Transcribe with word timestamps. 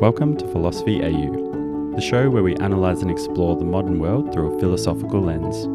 Welcome 0.00 0.36
to 0.36 0.46
Philosophy 0.48 1.02
AU, 1.02 1.92
the 1.94 2.02
show 2.02 2.28
where 2.28 2.42
we 2.42 2.54
analyse 2.56 3.00
and 3.00 3.10
explore 3.10 3.56
the 3.56 3.64
modern 3.64 3.98
world 3.98 4.30
through 4.30 4.54
a 4.54 4.60
philosophical 4.60 5.22
lens. 5.22 5.66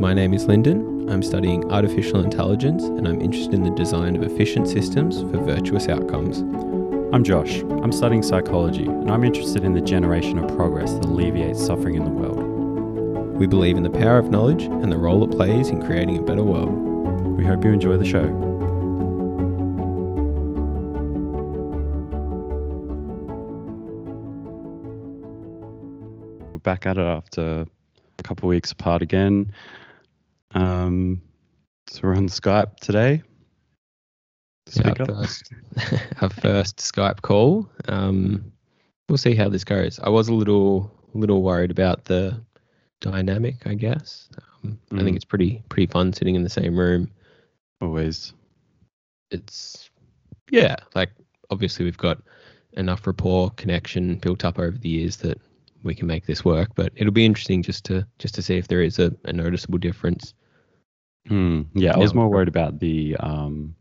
My 0.00 0.14
name 0.14 0.34
is 0.34 0.46
Lyndon. 0.46 1.10
I'm 1.10 1.20
studying 1.20 1.68
artificial 1.72 2.22
intelligence 2.22 2.84
and 2.84 3.08
I'm 3.08 3.20
interested 3.20 3.54
in 3.54 3.64
the 3.64 3.70
design 3.70 4.14
of 4.14 4.22
efficient 4.22 4.68
systems 4.68 5.20
for 5.20 5.38
virtuous 5.38 5.88
outcomes. 5.88 6.42
I'm 7.12 7.24
Josh. 7.24 7.62
I'm 7.82 7.90
studying 7.90 8.22
psychology 8.22 8.86
and 8.86 9.10
I'm 9.10 9.24
interested 9.24 9.64
in 9.64 9.74
the 9.74 9.80
generation 9.80 10.38
of 10.38 10.54
progress 10.54 10.92
that 10.92 11.06
alleviates 11.06 11.66
suffering 11.66 11.96
in 11.96 12.04
the 12.04 12.10
world. 12.10 12.38
We 13.36 13.48
believe 13.48 13.76
in 13.76 13.82
the 13.82 13.90
power 13.90 14.18
of 14.18 14.30
knowledge 14.30 14.62
and 14.62 14.92
the 14.92 14.96
role 14.96 15.24
it 15.24 15.36
plays 15.36 15.70
in 15.70 15.84
creating 15.84 16.18
a 16.18 16.22
better 16.22 16.44
world. 16.44 16.70
We 17.36 17.44
hope 17.44 17.64
you 17.64 17.72
enjoy 17.72 17.96
the 17.96 18.06
show. 18.06 18.55
Back 26.66 26.84
at 26.84 26.98
it 26.98 27.00
after 27.00 27.64
a 28.18 28.22
couple 28.24 28.48
of 28.48 28.50
weeks 28.50 28.72
apart 28.72 29.00
again. 29.00 29.52
Um, 30.50 31.22
so 31.88 32.00
we're 32.02 32.16
on 32.16 32.26
Skype 32.28 32.76
today. 32.80 33.22
Yeah, 34.74 34.92
our, 34.98 35.06
first, 35.06 35.52
our 36.20 36.28
first 36.28 36.76
Skype 36.78 37.22
call. 37.22 37.70
Um, 37.86 38.50
we'll 39.08 39.16
see 39.16 39.36
how 39.36 39.48
this 39.48 39.62
goes. 39.62 40.00
I 40.00 40.08
was 40.08 40.26
a 40.28 40.34
little 40.34 40.90
little 41.14 41.40
worried 41.42 41.70
about 41.70 42.04
the 42.06 42.42
dynamic. 43.00 43.64
I 43.66 43.74
guess. 43.74 44.28
Um, 44.64 44.78
I 44.90 44.96
Mm. 44.96 45.04
think 45.04 45.16
it's 45.16 45.24
pretty 45.24 45.62
pretty 45.68 45.86
fun 45.86 46.12
sitting 46.12 46.34
in 46.34 46.42
the 46.42 46.50
same 46.50 46.76
room. 46.76 47.08
Always. 47.80 48.32
It's 49.30 49.88
yeah, 50.50 50.74
like 50.96 51.10
obviously 51.50 51.84
we've 51.84 51.96
got 51.96 52.18
enough 52.72 53.06
rapport 53.06 53.50
connection 53.50 54.16
built 54.16 54.44
up 54.44 54.58
over 54.58 54.76
the 54.76 54.88
years 54.88 55.18
that 55.18 55.40
we 55.82 55.94
can 55.94 56.06
make 56.06 56.26
this 56.26 56.44
work. 56.44 56.70
But 56.74 56.92
it'll 56.96 57.12
be 57.12 57.24
interesting 57.24 57.62
just 57.62 57.84
to 57.86 58.06
just 58.18 58.34
to 58.36 58.42
see 58.42 58.56
if 58.56 58.68
there 58.68 58.82
is 58.82 58.98
a, 58.98 59.12
a 59.24 59.32
noticeable 59.32 59.78
difference. 59.78 60.34
Hmm. 61.28 61.62
Yeah, 61.74 61.94
I 61.94 61.98
was 61.98 62.14
more 62.14 62.28
worried 62.28 62.48
about 62.48 62.78
the 62.78 63.16
um, 63.18 63.74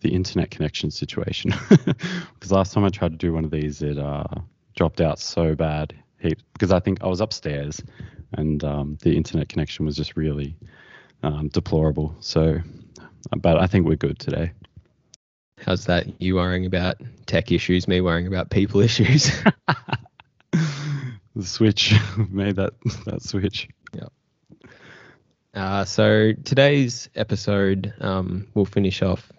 the 0.00 0.10
internet 0.10 0.50
connection 0.50 0.90
situation 0.90 1.54
because 1.70 2.50
last 2.50 2.72
time 2.72 2.84
I 2.84 2.90
tried 2.90 3.12
to 3.12 3.16
do 3.16 3.32
one 3.32 3.44
of 3.44 3.50
these, 3.50 3.82
it 3.82 3.98
uh, 3.98 4.24
dropped 4.76 5.00
out 5.00 5.18
so 5.18 5.54
bad. 5.54 5.94
Because 6.52 6.70
I 6.70 6.78
think 6.78 7.02
I 7.02 7.08
was 7.08 7.20
upstairs 7.20 7.82
and 8.34 8.62
um, 8.64 8.98
the 9.02 9.16
internet 9.16 9.48
connection 9.48 9.84
was 9.84 9.96
just 9.96 10.16
really 10.16 10.56
um, 11.22 11.48
deplorable. 11.48 12.14
So, 12.20 12.58
but 13.36 13.58
I 13.58 13.66
think 13.66 13.86
we're 13.86 13.96
good 13.96 14.18
today. 14.18 14.52
How's 15.60 15.86
that? 15.86 16.20
You 16.20 16.36
worrying 16.36 16.66
about 16.66 16.96
tech 17.26 17.52
issues, 17.52 17.86
me 17.86 18.00
worrying 18.00 18.26
about 18.26 18.50
people 18.50 18.80
issues. 18.88 19.30
the 21.34 21.44
switch 21.44 21.94
made 22.30 22.56
that 22.56 22.74
that 23.06 23.22
switch. 23.22 23.68
Uh, 25.54 25.84
so 25.84 26.32
today's 26.44 27.10
episode, 27.14 27.92
um, 28.00 28.46
we'll 28.54 28.64
finish 28.64 29.02
off 29.02 29.30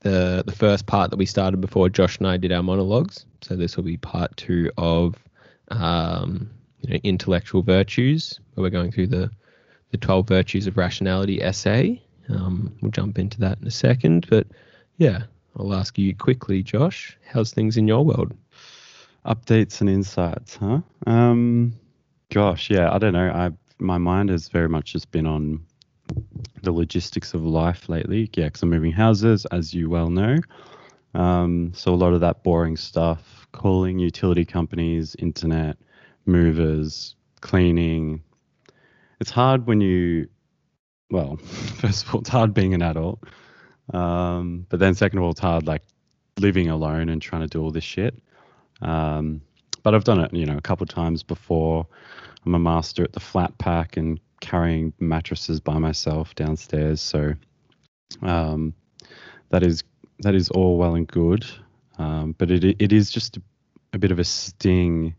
the 0.00 0.42
the 0.44 0.52
first 0.52 0.86
part 0.86 1.10
that 1.10 1.16
we 1.16 1.26
started 1.26 1.60
before 1.60 1.88
Josh 1.88 2.18
and 2.18 2.26
I 2.26 2.36
did 2.38 2.50
our 2.50 2.62
monologues. 2.62 3.24
So 3.42 3.54
this 3.54 3.76
will 3.76 3.84
be 3.84 3.96
part 3.96 4.36
two 4.36 4.70
of 4.76 5.14
um, 5.68 6.50
you 6.80 6.90
know 6.90 7.00
intellectual 7.04 7.62
virtues, 7.62 8.40
where 8.54 8.62
we're 8.62 8.70
going 8.70 8.90
through 8.90 9.08
the 9.08 9.30
the 9.92 9.96
twelve 9.96 10.26
virtues 10.26 10.66
of 10.66 10.76
rationality 10.76 11.40
essay. 11.40 12.02
Um, 12.28 12.76
we'll 12.80 12.90
jump 12.90 13.18
into 13.18 13.38
that 13.40 13.58
in 13.60 13.66
a 13.66 13.72
second, 13.72 14.26
but 14.28 14.46
yeah, 14.96 15.24
I'll 15.56 15.74
ask 15.74 15.98
you 15.98 16.14
quickly, 16.16 16.62
Josh, 16.62 17.16
how's 17.26 17.52
things 17.52 17.76
in 17.76 17.86
your 17.86 18.04
world? 18.04 18.32
Updates 19.24 19.80
and 19.80 19.90
insights, 19.90 20.56
huh? 20.56 20.80
Um, 21.06 21.74
gosh, 22.30 22.70
yeah, 22.70 22.92
I 22.92 22.98
don't 22.98 23.12
know. 23.12 23.30
I 23.30 23.50
my 23.78 23.98
mind 23.98 24.28
has 24.28 24.48
very 24.48 24.68
much 24.68 24.92
just 24.92 25.10
been 25.10 25.26
on 25.26 25.64
the 26.62 26.72
logistics 26.72 27.34
of 27.34 27.42
life 27.42 27.88
lately. 27.88 28.30
Yeah, 28.34 28.46
because 28.46 28.62
I'm 28.62 28.70
moving 28.70 28.92
houses, 28.92 29.46
as 29.46 29.72
you 29.72 29.88
well 29.88 30.10
know. 30.10 30.36
Um, 31.14 31.72
so 31.74 31.92
a 31.92 31.96
lot 31.96 32.12
of 32.12 32.20
that 32.20 32.42
boring 32.42 32.76
stuff, 32.76 33.46
calling 33.52 33.98
utility 33.98 34.44
companies, 34.44 35.16
internet, 35.18 35.76
movers, 36.26 37.16
cleaning. 37.40 38.22
It's 39.20 39.30
hard 39.30 39.66
when 39.66 39.80
you, 39.80 40.28
well, 41.10 41.36
first 41.36 42.06
of 42.06 42.14
all, 42.14 42.20
it's 42.20 42.30
hard 42.30 42.54
being 42.54 42.74
an 42.74 42.82
adult. 42.82 43.24
Um, 43.92 44.66
but 44.68 44.78
then 44.78 44.94
second 44.94 45.18
of 45.18 45.24
all, 45.24 45.30
it's 45.32 45.40
hard 45.40 45.66
like 45.66 45.82
living 46.38 46.68
alone 46.68 47.08
and 47.08 47.20
trying 47.20 47.42
to 47.42 47.48
do 47.48 47.62
all 47.62 47.70
this 47.70 47.84
shit. 47.84 48.14
Um, 48.82 49.42
but 49.82 49.94
I've 49.94 50.04
done 50.04 50.20
it, 50.20 50.34
you 50.34 50.46
know, 50.46 50.56
a 50.56 50.62
couple 50.62 50.84
of 50.84 50.90
times 50.90 51.22
before. 51.22 51.86
I'm 52.44 52.54
a 52.54 52.58
master 52.58 53.02
at 53.04 53.12
the 53.12 53.20
flat 53.20 53.56
pack 53.58 53.96
and 53.96 54.20
carrying 54.40 54.92
mattresses 54.98 55.60
by 55.60 55.78
myself 55.78 56.34
downstairs. 56.34 57.00
So 57.00 57.34
um, 58.22 58.74
that 59.50 59.62
is 59.62 59.84
that 60.20 60.34
is 60.34 60.50
all 60.50 60.76
well 60.76 60.94
and 60.94 61.06
good, 61.06 61.46
um, 61.98 62.34
but 62.38 62.50
it 62.50 62.64
it 62.64 62.92
is 62.92 63.10
just 63.10 63.36
a, 63.36 63.42
a 63.92 63.98
bit 63.98 64.10
of 64.10 64.18
a 64.18 64.24
sting. 64.24 65.14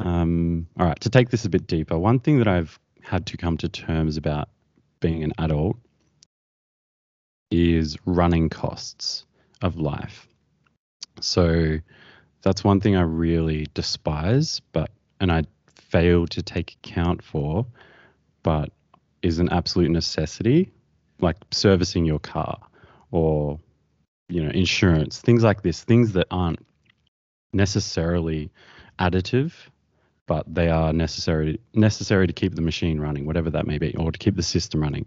Um, 0.00 0.66
all 0.78 0.86
right, 0.86 1.00
to 1.00 1.10
take 1.10 1.30
this 1.30 1.44
a 1.44 1.48
bit 1.48 1.66
deeper, 1.66 1.96
one 1.98 2.18
thing 2.18 2.38
that 2.38 2.48
I've 2.48 2.78
had 3.00 3.26
to 3.26 3.36
come 3.36 3.56
to 3.58 3.68
terms 3.68 4.16
about 4.16 4.48
being 5.00 5.22
an 5.22 5.32
adult 5.38 5.76
is 7.50 7.96
running 8.04 8.48
costs 8.48 9.24
of 9.62 9.76
life. 9.76 10.26
So 11.20 11.78
that's 12.44 12.62
one 12.62 12.80
thing 12.80 12.94
I 12.94 13.02
really 13.02 13.66
despise, 13.74 14.60
but 14.72 14.90
and 15.18 15.32
I 15.32 15.44
fail 15.74 16.26
to 16.28 16.42
take 16.42 16.76
account 16.82 17.22
for, 17.22 17.66
but 18.42 18.70
is 19.22 19.38
an 19.38 19.48
absolute 19.48 19.90
necessity, 19.90 20.70
like 21.20 21.36
servicing 21.50 22.04
your 22.04 22.18
car 22.18 22.60
or 23.10 23.58
you 24.28 24.44
know 24.44 24.50
insurance, 24.50 25.20
things 25.20 25.42
like 25.42 25.62
this, 25.62 25.82
things 25.82 26.12
that 26.12 26.26
aren't 26.30 26.58
necessarily 27.54 28.50
additive, 28.98 29.52
but 30.26 30.44
they 30.52 30.68
are 30.68 30.92
necessary 30.92 31.58
necessary 31.72 32.26
to 32.26 32.32
keep 32.34 32.54
the 32.54 32.62
machine 32.62 33.00
running, 33.00 33.24
whatever 33.24 33.50
that 33.50 33.66
may 33.66 33.78
be, 33.78 33.96
or 33.96 34.12
to 34.12 34.18
keep 34.18 34.36
the 34.36 34.42
system 34.42 34.82
running. 34.82 35.06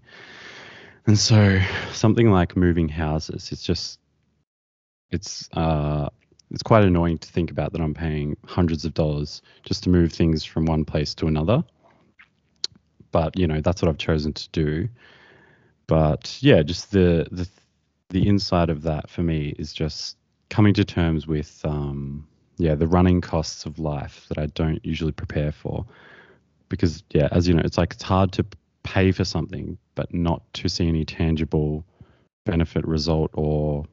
And 1.06 1.18
so 1.20 1.60
something 1.94 2.32
like 2.32 2.58
moving 2.58 2.90
houses, 2.90 3.52
it's 3.52 3.64
just 3.64 4.00
it's 5.12 5.48
uh 5.54 6.10
it's 6.52 6.64
quite 6.64 6.84
annoying 6.84 7.18
to 7.18 7.28
think 7.30 7.52
about 7.52 7.74
that 7.74 7.82
I'm 7.82 7.94
paying 7.94 8.38
hundreds 8.46 8.86
of 8.86 8.94
dollars 8.94 9.42
just 9.64 9.84
to 9.84 9.90
move 9.90 10.14
things 10.14 10.44
from 10.44 10.66
one 10.66 10.86
place 10.86 11.14
to 11.16 11.28
another. 11.28 11.64
But 13.12 13.38
you 13.38 13.48
know, 13.48 13.62
that's 13.62 13.82
what 13.82 13.90
I've 13.90 13.98
chosen 13.98 14.34
to 14.34 14.50
do. 14.50 14.90
But 15.88 16.38
yeah, 16.42 16.64
just 16.64 16.92
the 16.92 17.28
the 17.32 17.48
the 18.10 18.28
inside 18.28 18.70
of 18.70 18.84
that 18.84 19.10
for 19.10 19.24
me 19.24 19.54
is 19.60 19.74
just 19.74 20.18
coming 20.50 20.74
to 20.74 20.86
terms 20.86 21.28
with 21.28 21.60
um 21.66 22.28
yeah, 22.58 22.76
the 22.76 22.88
running 22.88 23.22
costs 23.22 23.66
of 23.66 23.78
life 23.78 24.26
that 24.30 24.38
I 24.38 24.48
don't 24.48 24.84
usually 24.84 25.12
prepare 25.12 25.52
for. 25.52 25.86
Because 26.70 27.04
yeah, 27.12 27.28
as 27.32 27.48
you 27.48 27.54
know, 27.54 27.62
it's 27.64 27.78
like 27.78 27.94
it's 27.94 28.04
hard 28.04 28.32
to 28.34 28.46
pay 28.84 29.12
for 29.12 29.26
something 29.26 29.78
but 29.96 30.14
not 30.14 30.42
to 30.54 30.70
see 30.70 30.88
any 30.88 31.04
tangible 31.04 31.84
benefit 32.46 32.88
result 32.88 33.30
or 33.34 33.84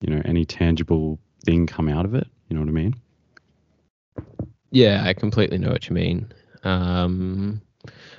you 0.00 0.12
know 0.12 0.20
any 0.24 0.44
tangible 0.44 1.18
thing 1.42 1.66
come 1.66 1.88
out 1.88 2.04
of 2.04 2.14
it 2.14 2.26
you 2.48 2.54
know 2.54 2.60
what 2.60 2.68
i 2.68 2.72
mean 2.72 2.94
Yeah, 4.72 5.02
I 5.04 5.12
completely 5.12 5.58
know 5.58 5.70
what 5.70 5.88
you 5.88 5.94
mean. 5.94 6.32
Um, 6.64 7.60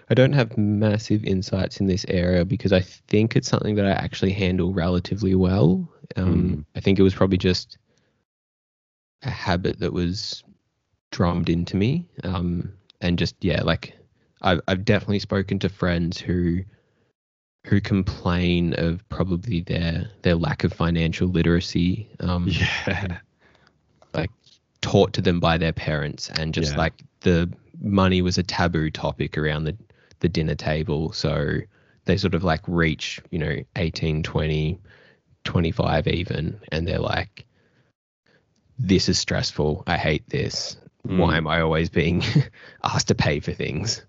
I 0.10 0.14
don't 0.14 0.34
have 0.34 0.56
massive 0.58 1.24
insights 1.24 1.80
in 1.80 1.88
this 1.88 2.06
area 2.08 2.46
because 2.46 2.72
I 2.72 2.82
think 2.82 3.36
it's 3.36 3.48
something 3.48 3.76
that 3.76 3.88
I 3.88 3.92
actually 3.92 4.34
handle 4.34 4.72
relatively 4.72 5.34
well. 5.34 5.90
Um, 6.16 6.66
I 6.76 6.80
think 6.80 7.00
it 7.00 7.04
was 7.04 7.16
probably 7.16 7.40
just 7.40 7.80
a 9.24 9.32
habit 9.32 9.80
that 9.80 9.94
was 9.94 10.44
drummed 11.12 11.50
into 11.50 11.76
me. 11.76 12.08
Um, 12.24 12.74
and 13.02 13.18
just 13.18 13.36
yeah, 13.42 13.64
like 13.64 13.98
I've 14.44 14.62
I've 14.68 14.86
definitely 14.86 15.20
spoken 15.20 15.58
to 15.60 15.70
friends 15.70 16.20
who 16.20 16.60
who 17.66 17.80
complain 17.82 18.74
of 18.78 19.08
probably 19.10 19.62
their 19.62 20.10
their 20.22 20.36
lack 20.36 20.64
of 20.64 20.74
financial 20.74 21.28
literacy. 21.28 22.10
Um, 22.20 22.48
yeah 22.48 23.20
taught 24.82 25.14
to 25.14 25.22
them 25.22 25.40
by 25.40 25.58
their 25.58 25.72
parents 25.72 26.30
and 26.38 26.54
just 26.54 26.74
Yeah. 26.74 26.78
like 26.78 26.94
the 27.22 27.50
money 27.82 28.22
was 28.22 28.38
a 28.38 28.44
taboo 28.44 28.90
topic 28.90 29.38
around 29.38 29.64
the 29.64 29.76
the 30.20 30.28
dinner 30.28 30.56
table 30.56 31.14
so 31.14 31.60
they 32.04 32.18
sort 32.18 32.36
of 32.36 32.44
like 32.44 32.62
reach 32.68 33.22
you 33.32 33.40
know 33.40 33.56
18 33.78 34.24
20 34.24 34.78
25 35.46 36.08
even 36.08 36.60
and 36.72 36.86
they're 36.86 37.00
like 37.00 37.46
this 38.78 39.08
is 39.08 39.18
stressful 39.18 39.84
i 39.88 39.96
hate 39.98 40.28
this 40.30 40.76
why 41.04 41.34
Mm. 41.34 41.38
am 41.38 41.48
i 41.48 41.62
always 41.62 41.90
being 41.90 42.22
asked 42.84 43.08
to 43.08 43.16
pay 43.16 43.40
for 43.40 43.54
things 43.54 44.04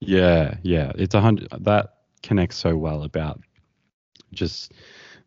yeah 0.00 0.54
yeah 0.62 0.92
it's 0.96 1.14
a 1.14 1.20
hundred 1.20 1.48
that 1.60 1.94
connects 2.22 2.56
so 2.56 2.76
well 2.76 3.02
about 3.02 3.40
just 4.32 4.72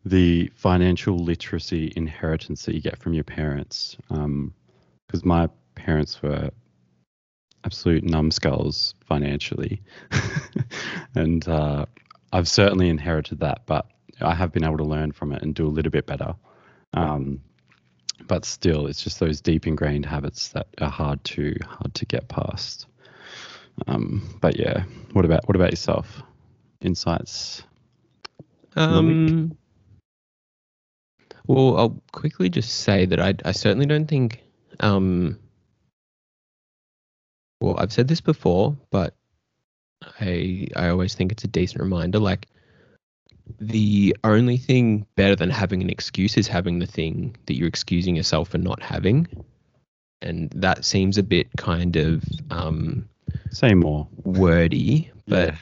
the 0.04 0.50
financial 0.54 1.18
literacy 1.18 1.92
inheritance 1.96 2.64
that 2.64 2.74
you 2.74 2.80
get 2.80 2.98
from 2.98 3.14
your 3.14 3.24
parents. 3.24 3.96
Um, 4.10 4.54
because 5.06 5.24
my 5.24 5.48
parents 5.74 6.22
were 6.22 6.50
absolute 7.64 8.02
numbskulls 8.04 8.94
financially, 9.06 9.82
and 11.14 11.46
uh, 11.46 11.86
I've 12.32 12.48
certainly 12.48 12.88
inherited 12.88 13.40
that, 13.40 13.66
but 13.66 13.86
I 14.20 14.34
have 14.34 14.52
been 14.52 14.64
able 14.64 14.78
to 14.78 14.84
learn 14.84 15.12
from 15.12 15.32
it 15.32 15.42
and 15.42 15.54
do 15.54 15.66
a 15.66 15.68
little 15.68 15.92
bit 15.92 16.06
better. 16.06 16.34
Um, 16.94 17.42
but 18.26 18.44
still, 18.44 18.86
it's 18.86 19.02
just 19.02 19.20
those 19.20 19.40
deep 19.40 19.66
ingrained 19.66 20.06
habits 20.06 20.48
that 20.48 20.68
are 20.80 20.90
hard 20.90 21.22
to 21.24 21.54
hard 21.66 21.94
to 21.94 22.06
get 22.06 22.28
past. 22.28 22.86
Um, 23.86 24.38
but 24.40 24.58
yeah, 24.58 24.84
what 25.12 25.24
about 25.24 25.46
what 25.48 25.56
about 25.56 25.70
yourself? 25.70 26.22
Insights. 26.84 27.62
Um, 28.76 29.56
well, 31.46 31.76
I'll 31.76 32.02
quickly 32.12 32.48
just 32.48 32.70
say 32.80 33.06
that 33.06 33.20
I, 33.20 33.34
I 33.44 33.52
certainly 33.52 33.86
don't 33.86 34.06
think. 34.06 34.40
Um, 34.80 35.38
well, 37.60 37.76
I've 37.78 37.92
said 37.92 38.08
this 38.08 38.20
before, 38.20 38.76
but 38.90 39.14
I 40.20 40.66
I 40.76 40.88
always 40.88 41.14
think 41.14 41.32
it's 41.32 41.44
a 41.44 41.48
decent 41.48 41.80
reminder. 41.80 42.18
Like 42.18 42.46
the 43.60 44.16
only 44.24 44.56
thing 44.56 45.06
better 45.16 45.36
than 45.36 45.50
having 45.50 45.82
an 45.82 45.90
excuse 45.90 46.36
is 46.36 46.48
having 46.48 46.78
the 46.78 46.86
thing 46.86 47.36
that 47.46 47.54
you're 47.56 47.68
excusing 47.68 48.16
yourself 48.16 48.48
for 48.50 48.58
not 48.58 48.82
having, 48.82 49.26
and 50.22 50.50
that 50.56 50.84
seems 50.84 51.16
a 51.18 51.22
bit 51.22 51.46
kind 51.56 51.96
of 51.96 52.24
um, 52.50 53.08
Say 53.50 53.74
more. 53.74 54.08
wordy, 54.24 55.10
but 55.26 55.54
Yeah. 55.54 55.56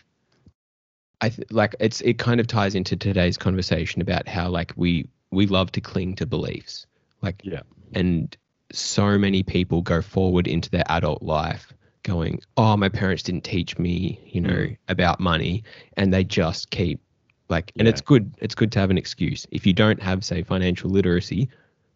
I 1.23 1.29
th- 1.31 1.51
like 1.51 1.75
it's 1.81 2.01
it 2.03 2.19
kind 2.19 2.41
of 2.41 2.47
ties 2.47 2.75
into 2.75 2.97
today's 2.97 3.39
conversation 3.39 4.03
about 4.03 4.29
how 4.29 4.49
like 4.51 4.73
we 4.77 5.09
we 5.31 5.47
love 5.47 5.73
to 5.73 5.81
cling 5.81 6.17
to 6.17 6.27
beliefs, 6.27 6.87
like 7.23 7.41
Yeah. 7.45 7.63
and 7.95 8.37
so 8.73 9.17
many 9.19 9.43
people 9.43 9.83
go 9.83 10.03
forward 10.03 10.47
into 10.47 10.69
their 10.71 10.85
adult 10.91 11.23
life 11.23 11.73
going, 12.03 12.41
"Oh, 12.57 12.77
my 12.77 12.89
parents 12.89 13.23
didn't 13.23 13.45
teach 13.45 13.79
me, 13.79 14.19
you 14.27 14.41
know, 14.41 14.51
Mm. 14.51 14.77
about 14.89 15.21
money," 15.21 15.63
and 15.97 16.13
they 16.13 16.25
just 16.25 16.71
keep 16.71 17.01
like, 17.49 17.71
and 17.79 17.87
Yeah. 17.87 17.91
it's 17.91 18.01
good. 18.01 18.33
It's 18.39 18.55
good 18.55 18.73
to 18.73 18.81
have 18.81 18.91
an 18.91 18.99
excuse. 18.99 19.47
If 19.53 19.67
you 19.67 19.73
don't 19.75 20.03
have, 20.03 20.25
say, 20.25 20.43
financial 20.43 20.91
literacy, 20.91 21.49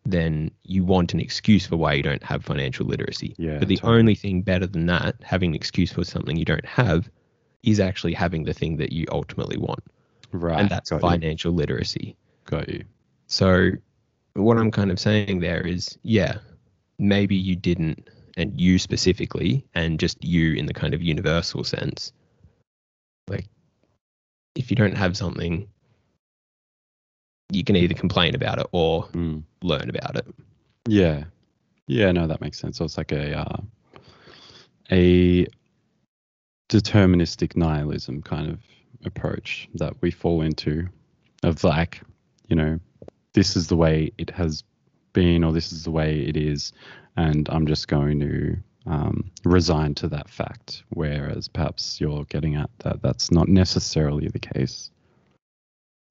then 0.05 0.51
you 0.65 0.85
want 0.85 1.15
an 1.15 1.19
excuse 1.21 1.67
for 1.67 1.77
why 1.77 1.95
you 1.95 2.03
don't 2.03 2.23
have 2.23 2.45
financial 2.45 2.87
literacy. 2.87 3.35
Yeah, 3.39 3.59
But 3.59 3.69
the 3.69 3.77
totally. 3.77 3.99
only 4.01 4.15
thing 4.15 4.43
better 4.43 4.67
than 4.67 4.87
that, 4.87 5.17
having 5.23 5.51
an 5.51 5.55
excuse 5.57 5.91
for 5.93 6.05
something 6.05 6.37
you 6.37 6.45
don't 6.45 6.65
have, 6.67 7.11
is 7.67 7.81
actually 7.81 8.15
having 8.15 8.45
the 8.45 8.55
thing 8.55 8.77
that 8.79 8.93
you 8.93 9.05
ultimately 9.11 9.59
want, 9.59 9.83
Right. 10.33 10.61
and 10.61 10.71
that's 10.71 10.89
got 10.91 11.03
you. 11.03 11.09
financial 11.11 11.53
literacy. 11.53 12.17
Got 12.45 12.69
you. 12.69 12.85
So, 13.27 13.73
what 14.35 14.57
I'm 14.57 14.71
kind 14.71 14.91
of 14.91 14.99
saying 14.99 15.41
there 15.41 15.67
is, 15.67 15.99
yeah, 16.03 16.39
maybe 16.99 17.37
you 17.37 17.57
didn't, 17.57 18.09
and 18.37 18.59
you 18.59 18.79
specifically, 18.79 19.67
and 19.75 19.99
just 20.01 20.23
you 20.25 20.55
in 20.55 20.67
the 20.67 20.75
kind 20.75 20.95
of 20.95 21.03
universal 21.03 21.65
sense. 21.65 22.13
Like, 23.29 23.47
if 24.55 24.71
you 24.71 24.77
don't 24.77 24.97
have 24.97 25.17
something, 25.17 25.69
you 27.51 27.65
can 27.65 27.77
either 27.77 27.95
complain 27.95 28.35
about 28.35 28.59
it 28.61 28.67
or 28.73 29.05
Mm. 29.09 29.43
learn 29.63 29.89
about 29.91 30.17
it. 30.17 30.27
Yeah. 30.87 31.25
Yeah, 31.89 32.13
no, 32.13 32.27
that 32.27 32.41
makes 32.41 32.59
sense. 32.59 32.79
So 32.79 32.85
it's 32.85 32.97
like 32.99 33.13
a 33.13 33.39
uh, 33.39 33.57
a 34.93 35.47
deterministic 36.69 37.57
nihilism 37.57 38.23
kind 38.23 38.51
of 38.51 38.61
approach 39.05 39.69
that 39.75 39.95
we 40.01 40.11
fall 40.11 40.43
into 40.43 40.89
of 41.43 41.63
like, 41.65 42.01
you 42.49 42.57
know, 42.57 42.79
this 43.35 43.57
is 43.57 43.69
the 43.69 43.77
way 43.77 44.13
it 44.19 44.31
has 44.31 44.65
been 45.13 45.45
or 45.45 45.53
this 45.53 45.73
is 45.73 45.85
the 45.85 45.91
way 45.91 46.21
it 46.21 46.37
is 46.37 46.73
and 47.17 47.49
I'm 47.51 47.67
just 47.67 47.89
going 47.89 48.21
to 48.21 48.57
um, 48.87 49.31
resign 49.45 49.95
to 49.97 50.09
that 50.09 50.29
fact 50.29 50.85
whereas 50.91 51.49
perhaps 51.49 52.01
you're 52.01 52.25
getting 52.25 52.55
at 52.55 52.71
that 52.81 53.03
that's 53.03 53.31
not 53.31 53.49
necessarily 53.49 54.29
the 54.29 54.39
case. 54.39 54.91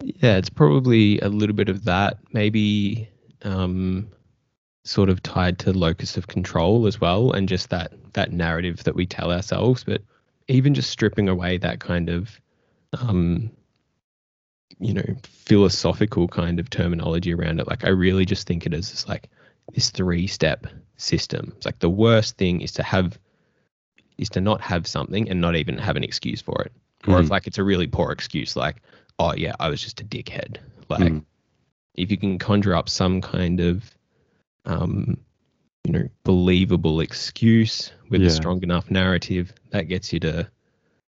Yeah, 0.04 0.38
it's 0.38 0.50
probably 0.50 1.20
a 1.20 1.30
little 1.30 1.56
bit 1.56 1.70
of 1.70 1.86
that. 1.86 2.20
Maybe 2.32 3.10
um, 3.44 4.10
sort 4.84 5.10
of 5.10 5.24
tied 5.24 5.58
to 5.60 5.74
locus 5.74 6.18
of 6.18 6.28
control 6.28 6.86
as 6.86 7.00
well, 7.00 7.32
and 7.32 7.48
just 7.48 7.70
that 7.70 7.94
that 8.14 8.32
narrative 8.32 8.84
that 8.84 8.96
we 8.96 9.06
tell 9.06 9.32
ourselves. 9.32 9.84
But 9.84 10.02
even 10.48 10.74
just 10.74 10.90
stripping 10.90 11.30
away 11.30 11.58
that 11.58 11.80
kind 11.80 12.10
of, 12.10 12.40
um, 13.00 13.52
you 14.80 14.94
know, 14.94 15.16
philosophical 15.24 16.28
kind 16.28 16.60
of 16.60 16.70
terminology 16.70 17.34
around 17.34 17.60
it, 17.60 17.68
like 17.68 17.86
I 17.86 17.90
really 17.90 18.26
just 18.26 18.48
think 18.48 18.66
it 18.66 18.74
is 18.74 18.92
as 18.92 19.08
like 19.08 19.30
this 19.74 19.90
three 19.90 20.28
step 20.28 20.68
system. 20.98 21.54
It's 21.58 21.66
like 21.66 21.80
the 21.80 21.90
worst 21.90 22.38
thing 22.38 22.62
is 22.62 22.72
to 22.74 22.84
have 22.84 23.18
is 24.18 24.30
to 24.30 24.42
not 24.42 24.62
have 24.62 24.88
something 24.88 25.30
and 25.30 25.42
not 25.42 25.56
even 25.56 25.78
have 25.78 25.96
an 25.98 26.04
excuse 26.04 26.42
for 26.42 26.62
it. 26.64 26.72
Or 27.08 27.20
if 27.20 27.28
Mm. 27.28 27.32
like 27.32 27.48
it's 27.48 27.58
a 27.58 27.64
really 27.64 27.88
poor 27.88 28.12
excuse, 28.12 28.56
like, 28.56 28.78
oh 29.20 29.34
yeah, 29.36 29.54
I 29.60 29.70
was 29.70 29.82
just 29.82 30.02
a 30.02 30.06
dickhead. 30.06 30.58
Like 30.90 31.14
Mm. 31.14 31.26
if 31.96 32.12
you 32.12 32.18
can 32.18 32.38
conjure 32.40 32.76
up 32.76 32.90
some 32.90 33.22
kind 33.22 33.60
of 33.60 33.84
um 34.66 35.18
you 35.86 35.92
know 35.92 36.08
believable 36.24 37.00
excuse 37.00 37.92
with 38.10 38.22
Yeah. 38.22 38.28
a 38.28 38.32
strong 38.32 38.62
enough 38.64 38.90
narrative 38.90 39.54
that 39.70 39.84
gets 39.84 40.12
you 40.12 40.20
to 40.22 40.48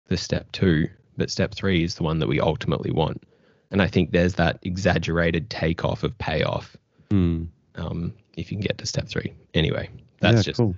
the 0.07 0.17
step 0.17 0.51
two 0.51 0.87
but 1.17 1.31
step 1.31 1.53
three 1.55 1.83
is 1.83 1.95
the 1.95 2.03
one 2.03 2.19
that 2.19 2.27
we 2.27 2.39
ultimately 2.39 2.91
want 2.91 3.23
and 3.71 3.81
i 3.81 3.87
think 3.87 4.11
there's 4.11 4.33
that 4.35 4.59
exaggerated 4.63 5.49
takeoff 5.49 6.03
of 6.03 6.17
payoff 6.17 6.75
Mm. 7.09 7.47
um, 7.75 8.13
if 8.35 8.51
you 8.51 8.57
can 8.57 8.61
get 8.67 8.77
to 8.79 8.85
step 8.85 9.07
three 9.07 9.33
anyway 9.53 9.89
that's 10.19 10.35
Yeah, 10.37 10.41
just 10.41 10.57
cool. 10.57 10.75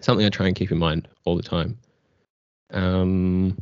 something 0.00 0.24
i 0.24 0.30
try 0.30 0.46
and 0.46 0.56
keep 0.56 0.72
in 0.72 0.78
mind 0.78 1.06
all 1.26 1.36
the 1.36 1.42
time 1.42 1.78
um 2.72 3.56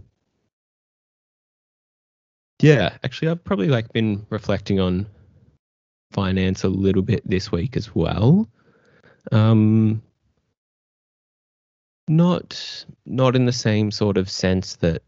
yeah 2.60 2.96
actually 3.02 3.28
i've 3.28 3.43
probably 3.44 3.66
like 3.69 3.93
been 3.93 4.25
reflecting 4.31 4.78
on 4.78 5.06
finance 6.12 6.62
a 6.62 6.69
little 6.69 7.02
bit 7.02 7.28
this 7.28 7.50
week 7.50 7.76
as 7.76 7.94
well 7.94 8.46
um 9.30 10.02
not 12.08 12.84
not 13.06 13.36
in 13.36 13.46
the 13.46 13.52
same 13.52 13.90
sort 13.90 14.16
of 14.16 14.28
sense 14.28 14.76
that 14.76 15.02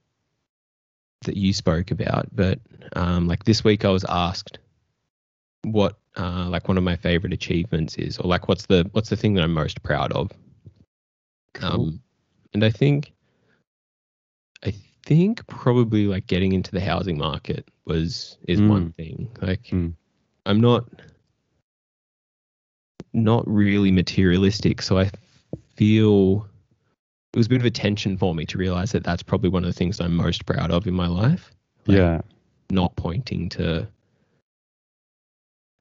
that 1.22 1.36
you 1.36 1.52
spoke 1.52 1.90
about 1.90 2.28
but 2.34 2.60
um 2.94 3.26
like 3.26 3.44
this 3.44 3.64
week 3.64 3.84
i 3.84 3.90
was 3.90 4.04
asked 4.08 4.58
what 5.62 5.96
uh 6.16 6.46
like 6.48 6.68
one 6.68 6.78
of 6.78 6.84
my 6.84 6.96
favorite 6.96 7.32
achievements 7.32 7.96
is 7.96 8.18
or 8.18 8.28
like 8.28 8.46
what's 8.48 8.66
the 8.66 8.88
what's 8.92 9.08
the 9.08 9.16
thing 9.16 9.34
that 9.34 9.42
i'm 9.42 9.52
most 9.52 9.82
proud 9.82 10.12
of 10.12 10.30
um, 11.62 12.00
and 12.52 12.64
I 12.64 12.70
think, 12.70 13.12
I 14.64 14.74
think 15.04 15.46
probably 15.46 16.06
like 16.06 16.26
getting 16.26 16.52
into 16.52 16.70
the 16.70 16.80
housing 16.80 17.18
market 17.18 17.68
was 17.84 18.38
is 18.48 18.60
one 18.60 18.92
thing. 18.92 19.30
Like, 19.40 19.64
Mm. 19.64 19.94
I'm 20.46 20.60
not 20.60 20.84
not 23.12 23.46
really 23.46 23.90
materialistic, 23.92 24.82
so 24.82 24.98
I 24.98 25.10
feel 25.76 26.46
it 27.32 27.36
was 27.36 27.46
a 27.46 27.50
bit 27.50 27.60
of 27.60 27.66
a 27.66 27.70
tension 27.70 28.16
for 28.16 28.34
me 28.34 28.46
to 28.46 28.58
realize 28.58 28.92
that 28.92 29.04
that's 29.04 29.22
probably 29.22 29.50
one 29.50 29.64
of 29.64 29.68
the 29.68 29.72
things 29.72 30.00
I'm 30.00 30.14
most 30.14 30.46
proud 30.46 30.70
of 30.70 30.86
in 30.86 30.94
my 30.94 31.06
life. 31.08 31.50
Like, 31.86 31.98
yeah. 31.98 32.20
not 32.70 32.94
pointing 32.96 33.48
to 33.50 33.86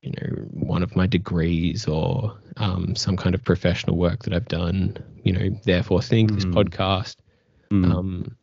you 0.01 0.11
know 0.11 0.27
one 0.51 0.83
of 0.83 0.95
my 0.95 1.07
degrees 1.07 1.87
or 1.87 2.37
um, 2.57 2.95
some 2.95 3.15
kind 3.15 3.35
of 3.35 3.43
professional 3.43 3.95
work 3.97 4.23
that 4.23 4.33
I've 4.33 4.47
done. 4.47 4.97
You 5.23 5.33
know, 5.33 5.49
therefore 5.63 6.01
think 6.01 6.33
this 6.33 6.45
Mm. 6.45 6.53
podcast. 6.53 7.15
Mm. 7.71 7.91
Um, 7.91 8.37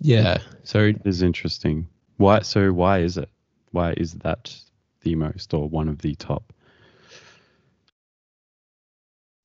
yeah. 0.00 0.38
So 0.64 0.80
It 0.80 1.00
is 1.04 1.22
interesting. 1.22 1.88
Why? 2.18 2.40
So 2.42 2.72
why 2.72 2.98
is 2.98 3.16
it? 3.16 3.28
Why 3.72 3.94
is 3.96 4.14
that 4.14 4.54
the 5.02 5.14
most 5.14 5.54
or 5.54 5.68
one 5.68 5.88
of 5.88 5.98
the 5.98 6.14
top? 6.16 6.52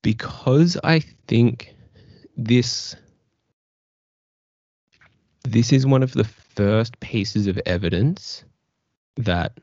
Because 0.03 0.77
I 0.83 1.00
think 1.27 1.74
this 2.38 2.95
this 5.43 5.74
is 5.74 5.86
one 5.86 6.03
of 6.03 6.13
the 6.13 6.24
first 6.24 7.00
pieces 7.00 7.48
of 7.48 7.60
evidence 7.65 8.43
that 9.17 9.60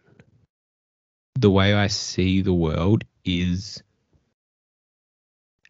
the 1.36 1.50
way 1.50 1.72
I 1.72 1.86
see 1.86 2.42
the 2.42 2.52
world 2.52 3.04
is 3.24 3.82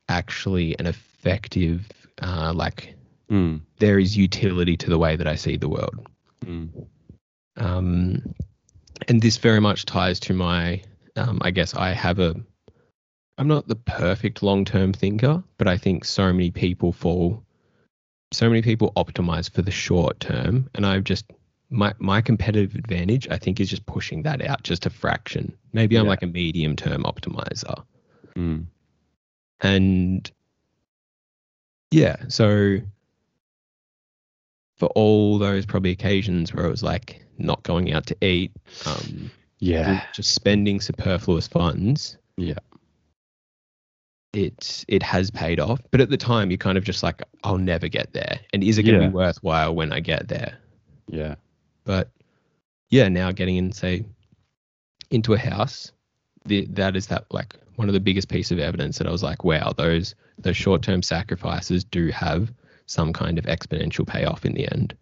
actually 0.08 0.76
an 0.78 0.86
effective 0.86 1.86
uh, 2.22 2.52
like 2.54 2.96
Mm. 3.30 3.60
there 3.78 3.98
is 3.98 4.16
utility 4.16 4.76
to 4.76 4.90
the 4.90 4.98
way 4.98 5.14
that 5.14 5.28
I 5.28 5.36
see 5.36 5.56
the 5.56 5.68
world. 5.68 6.08
Mm. 6.44 6.86
Um, 7.56 8.34
and 9.06 9.22
this 9.22 9.36
very 9.36 9.60
much 9.60 9.86
ties 9.86 10.18
to 10.20 10.34
my, 10.34 10.82
um, 11.14 11.38
I 11.42 11.52
guess 11.52 11.74
I 11.74 11.92
have 11.92 12.18
a, 12.18 12.34
I'm 13.40 13.48
not 13.48 13.68
the 13.68 13.76
perfect 13.76 14.42
long 14.42 14.66
term 14.66 14.92
thinker, 14.92 15.42
but 15.56 15.66
I 15.66 15.78
think 15.78 16.04
so 16.04 16.30
many 16.30 16.50
people 16.50 16.92
fall, 16.92 17.42
so 18.32 18.50
many 18.50 18.60
people 18.60 18.92
optimize 18.98 19.50
for 19.50 19.62
the 19.62 19.70
short 19.70 20.20
term. 20.20 20.68
And 20.74 20.84
I've 20.84 21.04
just, 21.04 21.24
my, 21.70 21.94
my 21.98 22.20
competitive 22.20 22.74
advantage, 22.74 23.26
I 23.30 23.38
think, 23.38 23.58
is 23.58 23.70
just 23.70 23.86
pushing 23.86 24.24
that 24.24 24.44
out 24.44 24.62
just 24.62 24.84
a 24.84 24.90
fraction. 24.90 25.56
Maybe 25.72 25.96
I'm 25.96 26.04
Yeah. 26.04 26.10
like 26.10 26.22
a 26.22 26.26
medium 26.26 26.76
term 26.76 27.04
optimizer. 27.04 27.82
Mm. 28.36 28.66
And 29.60 30.30
yeah, 31.92 32.16
so 32.28 32.76
for 34.76 34.88
all 34.88 35.38
those 35.38 35.64
probably 35.64 35.92
occasions 35.92 36.52
where 36.52 36.66
it 36.66 36.70
was 36.70 36.82
like 36.82 37.24
not 37.38 37.62
going 37.62 37.90
out 37.94 38.04
to 38.08 38.16
eat, 38.22 38.52
um, 38.84 39.30
Yeah. 39.60 40.04
just 40.12 40.34
spending 40.34 40.78
superfluous 40.78 41.48
funds, 41.48 42.18
Yeah. 42.36 42.58
It 44.32 44.84
it 44.88 45.02
has 45.02 45.30
paid 45.30 45.60
off. 45.60 45.80
But 45.90 46.00
at 46.00 46.10
the 46.10 46.16
time, 46.16 46.50
you're 46.50 46.58
kind 46.58 46.78
of 46.78 46.84
just 46.84 47.02
like, 47.02 47.22
I'll 47.44 47.58
never 47.58 47.88
get 47.88 48.12
there, 48.12 48.40
and 48.52 48.62
is 48.62 48.78
it 48.78 48.84
going 48.84 48.98
to 48.98 49.04
Yeah. 49.04 49.08
be 49.08 49.14
worthwhile 49.14 49.74
when 49.74 49.92
I 49.92 50.00
get 50.00 50.28
there? 50.28 50.58
Yeah. 51.08 51.34
But 51.84 52.10
yeah, 52.90 53.08
now 53.08 53.32
getting 53.32 53.56
in, 53.56 53.72
say, 53.72 54.04
into 55.10 55.34
a 55.34 55.38
house, 55.38 55.92
the, 56.44 56.66
that 56.70 56.96
is 56.96 57.06
that 57.08 57.26
like 57.30 57.56
one 57.76 57.88
of 57.88 57.94
the 57.94 58.00
biggest 58.00 58.28
piece 58.28 58.50
of 58.50 58.58
evidence 58.58 58.98
that 58.98 59.06
I 59.06 59.10
was 59.10 59.22
like, 59.22 59.44
wow, 59.44 59.72
those 59.76 60.14
those 60.38 60.56
short 60.56 60.82
term 60.82 61.02
sacrifices 61.02 61.84
do 61.84 62.08
have 62.08 62.52
some 62.86 63.12
kind 63.12 63.38
of 63.38 63.44
exponential 63.46 64.06
payoff 64.06 64.44
in 64.44 64.54
the 64.54 64.70
end. 64.70 64.94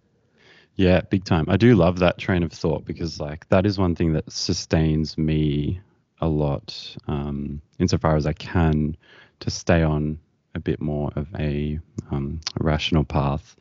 Yeah, 0.76 1.00
big 1.00 1.24
time. 1.24 1.44
I 1.48 1.56
do 1.56 1.74
love 1.74 1.98
that 1.98 2.18
train 2.18 2.42
of 2.44 2.52
thought 2.52 2.84
because, 2.84 3.18
like, 3.18 3.48
that 3.48 3.66
is 3.66 3.78
one 3.78 3.96
thing 3.96 4.12
that 4.12 4.30
sustains 4.30 5.18
me 5.18 5.80
a 6.20 6.28
lot, 6.28 6.96
um, 7.06 7.60
insofar 7.78 8.16
as 8.16 8.26
I 8.26 8.32
can, 8.32 8.96
to 9.40 9.50
stay 9.50 9.82
on 9.82 10.18
a 10.54 10.60
bit 10.60 10.80
more 10.80 11.12
of 11.16 11.28
a 11.38 11.78
um, 12.10 12.40
rational 12.58 13.04
path. 13.04 13.56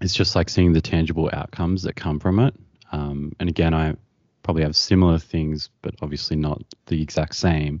It's 0.00 0.14
just 0.14 0.34
like 0.34 0.48
seeing 0.48 0.72
the 0.72 0.80
tangible 0.80 1.30
outcomes 1.32 1.82
that 1.82 1.96
come 1.96 2.18
from 2.18 2.40
it. 2.40 2.54
Um, 2.92 3.32
and 3.40 3.48
again, 3.48 3.74
I 3.74 3.96
probably 4.42 4.62
have 4.62 4.76
similar 4.76 5.18
things, 5.18 5.70
but 5.82 5.94
obviously 6.02 6.36
not 6.36 6.62
the 6.86 7.02
exact 7.02 7.34
same, 7.34 7.80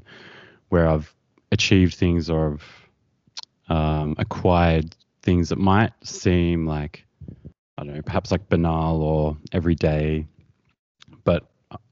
where 0.68 0.88
I've 0.88 1.14
achieved 1.52 1.94
things 1.94 2.30
or 2.30 2.54
I've 2.54 3.76
um, 3.76 4.14
acquired 4.18 4.94
things 5.22 5.48
that 5.48 5.58
might 5.58 5.92
seem 6.02 6.66
like 6.66 7.04
I 7.76 7.84
don't 7.84 7.94
know, 7.94 8.02
perhaps 8.02 8.30
like 8.30 8.48
banal 8.48 9.02
or 9.02 9.36
everyday, 9.52 10.26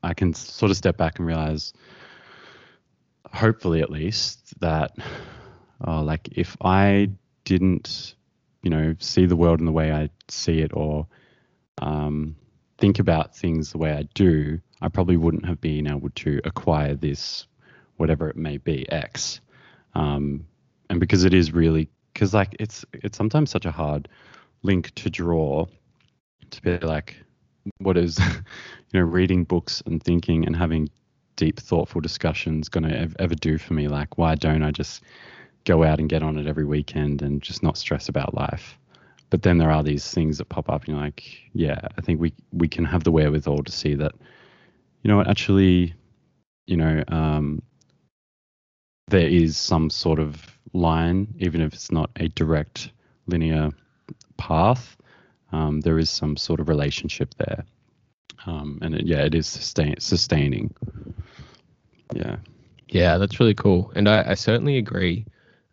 I 0.02 0.14
can 0.14 0.34
sort 0.34 0.70
of 0.70 0.76
step 0.76 0.96
back 0.96 1.18
and 1.18 1.26
realize, 1.26 1.72
hopefully 3.32 3.80
at 3.80 3.90
least, 3.90 4.58
that 4.60 4.92
uh, 5.86 6.02
like 6.02 6.28
if 6.32 6.56
I 6.60 7.10
didn't, 7.44 8.14
you 8.62 8.70
know, 8.70 8.94
see 8.98 9.26
the 9.26 9.36
world 9.36 9.60
in 9.60 9.66
the 9.66 9.72
way 9.72 9.92
I 9.92 10.10
see 10.28 10.60
it 10.60 10.72
or 10.74 11.06
um, 11.80 12.36
think 12.78 12.98
about 12.98 13.36
things 13.36 13.72
the 13.72 13.78
way 13.78 13.92
I 13.92 14.02
do, 14.14 14.60
I 14.80 14.88
probably 14.88 15.16
wouldn't 15.16 15.46
have 15.46 15.60
been 15.60 15.88
able 15.88 16.10
to 16.10 16.40
acquire 16.44 16.94
this, 16.94 17.46
whatever 17.96 18.28
it 18.28 18.36
may 18.36 18.58
be, 18.58 18.90
X. 18.90 19.40
Um, 19.94 20.46
and 20.90 21.00
because 21.00 21.24
it 21.24 21.34
is 21.34 21.52
really, 21.52 21.88
because 22.12 22.34
like 22.34 22.56
it's 22.60 22.84
it's 22.92 23.16
sometimes 23.16 23.50
such 23.50 23.64
a 23.64 23.70
hard 23.70 24.08
link 24.62 24.94
to 24.94 25.10
draw 25.10 25.66
to 26.50 26.62
be 26.62 26.78
like 26.78 27.16
what 27.78 27.96
is 27.96 28.20
you 28.92 29.00
know 29.00 29.06
reading 29.06 29.44
books 29.44 29.82
and 29.86 30.02
thinking 30.02 30.46
and 30.46 30.56
having 30.56 30.88
deep 31.36 31.58
thoughtful 31.58 32.00
discussions 32.00 32.68
going 32.68 32.84
to 32.84 32.96
ev- 32.96 33.16
ever 33.18 33.34
do 33.34 33.58
for 33.58 33.74
me 33.74 33.88
like 33.88 34.18
why 34.18 34.34
don't 34.34 34.62
i 34.62 34.70
just 34.70 35.02
go 35.64 35.82
out 35.82 35.98
and 35.98 36.08
get 36.08 36.22
on 36.22 36.38
it 36.38 36.46
every 36.46 36.64
weekend 36.64 37.22
and 37.22 37.42
just 37.42 37.62
not 37.62 37.76
stress 37.76 38.08
about 38.08 38.34
life 38.34 38.78
but 39.30 39.42
then 39.42 39.58
there 39.58 39.70
are 39.70 39.82
these 39.82 40.10
things 40.12 40.38
that 40.38 40.48
pop 40.48 40.68
up 40.68 40.84
and 40.84 40.94
you're 40.94 41.04
like 41.04 41.24
yeah 41.54 41.80
i 41.96 42.00
think 42.00 42.20
we 42.20 42.32
we 42.52 42.68
can 42.68 42.84
have 42.84 43.04
the 43.04 43.12
wherewithal 43.12 43.62
to 43.62 43.72
see 43.72 43.94
that 43.94 44.12
you 45.02 45.08
know 45.08 45.22
actually 45.22 45.94
you 46.66 46.76
know 46.76 47.02
um 47.08 47.62
there 49.08 49.26
is 49.26 49.56
some 49.56 49.90
sort 49.90 50.18
of 50.18 50.58
line 50.74 51.26
even 51.38 51.60
if 51.60 51.72
it's 51.72 51.92
not 51.92 52.10
a 52.16 52.28
direct 52.28 52.90
linear 53.26 53.70
path 54.36 54.96
um, 55.52 55.80
there 55.80 55.98
is 55.98 56.10
some 56.10 56.36
sort 56.36 56.60
of 56.60 56.68
relationship 56.68 57.34
there. 57.34 57.64
Um, 58.46 58.78
and 58.82 58.94
it, 58.94 59.06
yeah, 59.06 59.24
it 59.24 59.34
is 59.34 59.46
sustain, 59.46 59.94
sustaining. 59.98 60.74
Yeah. 62.14 62.36
Yeah, 62.88 63.18
that's 63.18 63.40
really 63.40 63.54
cool, 63.54 63.90
and 63.94 64.08
I, 64.08 64.30
I 64.30 64.34
certainly 64.34 64.76
agree. 64.76 65.24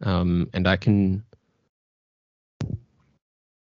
Um, 0.01 0.49
and 0.53 0.67
I 0.67 0.77
can 0.77 1.23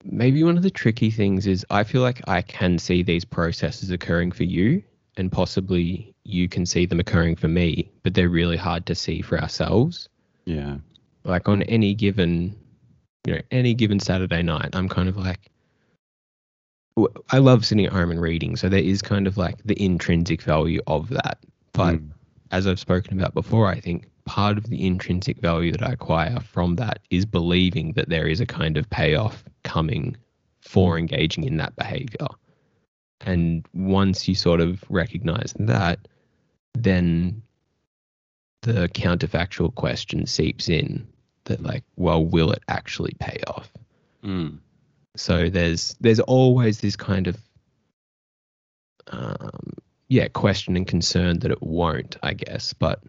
maybe 0.03 0.43
one 0.43 0.57
of 0.57 0.63
the 0.63 0.69
tricky 0.69 1.11
things 1.11 1.47
is 1.47 1.65
I 1.69 1.83
feel 1.83 2.01
like 2.01 2.21
I 2.27 2.41
can 2.41 2.77
see 2.77 3.03
these 3.03 3.25
processes 3.25 3.89
occurring 3.89 4.31
for 4.31 4.43
you, 4.43 4.83
and 5.17 5.31
possibly 5.31 6.13
you 6.23 6.47
can 6.47 6.65
see 6.65 6.85
them 6.85 6.99
occurring 6.99 7.35
for 7.35 7.47
me, 7.47 7.91
but 8.03 8.13
they're 8.13 8.29
really 8.29 8.57
hard 8.57 8.85
to 8.87 8.95
see 8.95 9.21
for 9.21 9.39
ourselves. 9.39 10.09
Yeah. 10.45 10.77
Like 11.23 11.49
on 11.49 11.63
any 11.63 11.93
given, 11.93 12.55
you 13.25 13.35
know, 13.35 13.41
any 13.51 13.73
given 13.73 13.99
Saturday 13.99 14.43
night, 14.43 14.69
I'm 14.73 14.87
kind 14.87 15.09
of 15.09 15.17
like, 15.17 15.49
I 17.30 17.38
love 17.38 17.66
sitting 17.66 17.86
at 17.86 17.92
home 17.92 18.10
and 18.12 18.22
reading, 18.22 18.56
so 18.56 18.70
there 18.70 18.80
is 18.80 19.01
kind 19.01 19.27
of 19.27 19.38
like 19.38 19.58
the 19.66 19.80
intrinsic 19.82 20.42
value 20.42 20.82
of 20.88 21.10
that, 21.10 21.38
but 21.74 21.96
Mm. 21.96 22.10
as 22.51 22.66
I've 22.66 22.80
spoken 22.80 23.20
about 23.20 23.34
before, 23.34 23.68
I 23.68 23.80
think 23.80 24.10
part 24.25 24.58
of 24.58 24.66
the 24.66 24.86
intrinsic 24.86 25.38
value 25.39 25.72
that 25.72 25.84
I 25.84 25.92
acquire 25.92 26.39
from 26.39 26.75
that 26.77 27.00
is 27.10 27.25
believing 27.25 27.94
that 27.94 28.10
there 28.10 28.27
is 28.27 28.42
a 28.42 28.46
kind 28.46 28.77
of 28.77 28.89
payoff 28.89 29.44
coming 29.63 30.18
for 30.62 30.98
engaging 30.98 31.44
in 31.44 31.58
that 31.58 31.75
behavior. 31.75 32.27
And 33.22 33.66
once 33.74 34.27
you 34.27 34.36
sort 34.36 34.60
of 34.60 34.84
recognize 34.89 35.54
that, 35.60 36.08
then 36.74 37.42
the 38.63 38.89
counterfactual 38.89 39.74
question 39.75 40.25
seeps 40.25 40.68
in 40.68 41.08
that 41.46 41.62
like, 41.62 41.84
well, 41.96 42.25
will 42.25 42.51
it 42.51 42.63
actually 42.68 43.13
pay 43.20 43.39
off? 43.48 43.72
Mm. 44.24 44.60
So 45.17 45.50
there's 45.50 45.95
there's 46.00 46.19
always 46.19 46.79
this 46.79 46.95
kind 46.95 47.27
of 47.27 47.38
um, 49.07 49.74
yeah 50.07 50.27
question 50.27 50.77
and 50.77 50.88
concern 50.88 51.39
that 51.39 51.51
it 51.51 51.62
won't, 51.62 52.17
I 52.24 52.33
guess. 52.33 52.74
But 52.74 53.01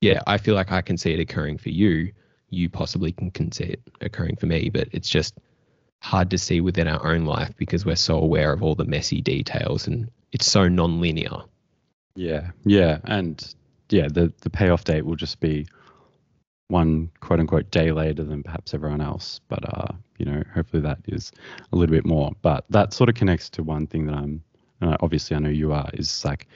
yeah, 0.00 0.20
I 0.26 0.38
feel 0.38 0.54
like 0.54 0.72
I 0.72 0.82
can 0.82 0.96
see 0.96 1.12
it 1.12 1.20
occurring 1.20 1.58
for 1.58 1.70
you. 1.70 2.12
You 2.50 2.68
possibly 2.68 3.12
can, 3.12 3.30
can 3.30 3.52
see 3.52 3.64
it 3.64 3.80
occurring 4.00 4.36
for 4.36 4.46
me, 4.46 4.68
but 4.68 4.88
it's 4.92 5.08
just 5.08 5.38
hard 6.00 6.30
to 6.30 6.38
see 6.38 6.60
within 6.60 6.88
our 6.88 7.06
own 7.06 7.24
life 7.24 7.54
because 7.56 7.86
we're 7.86 7.96
so 7.96 8.18
aware 8.18 8.52
of 8.52 8.62
all 8.62 8.74
the 8.74 8.84
messy 8.84 9.22
details 9.22 9.86
and 9.86 10.10
it's 10.32 10.50
so 10.50 10.68
non-linear. 10.68 11.42
Yeah. 12.16 12.50
Yeah. 12.64 12.98
And 13.04 13.54
yeah, 13.88 14.08
the, 14.08 14.32
the 14.40 14.50
payoff 14.50 14.84
date 14.84 15.06
will 15.06 15.16
just 15.16 15.38
be 15.38 15.66
one 16.72 17.10
quote 17.20 17.38
unquote 17.38 17.70
day 17.70 17.92
later 17.92 18.24
than 18.24 18.42
perhaps 18.42 18.74
everyone 18.74 19.00
else. 19.00 19.40
But, 19.48 19.62
uh, 19.64 19.92
you 20.18 20.24
know, 20.24 20.42
hopefully 20.52 20.82
that 20.82 20.98
is 21.06 21.30
a 21.72 21.76
little 21.76 21.94
bit 21.94 22.06
more. 22.06 22.32
But 22.42 22.64
that 22.70 22.92
sort 22.92 23.08
of 23.08 23.14
connects 23.14 23.48
to 23.50 23.62
one 23.62 23.86
thing 23.86 24.06
that 24.06 24.14
I'm, 24.14 24.42
and 24.80 24.96
obviously 25.00 25.36
I 25.36 25.38
know 25.38 25.50
you 25.50 25.72
are, 25.72 25.88
is 25.92 26.24
like 26.24 26.48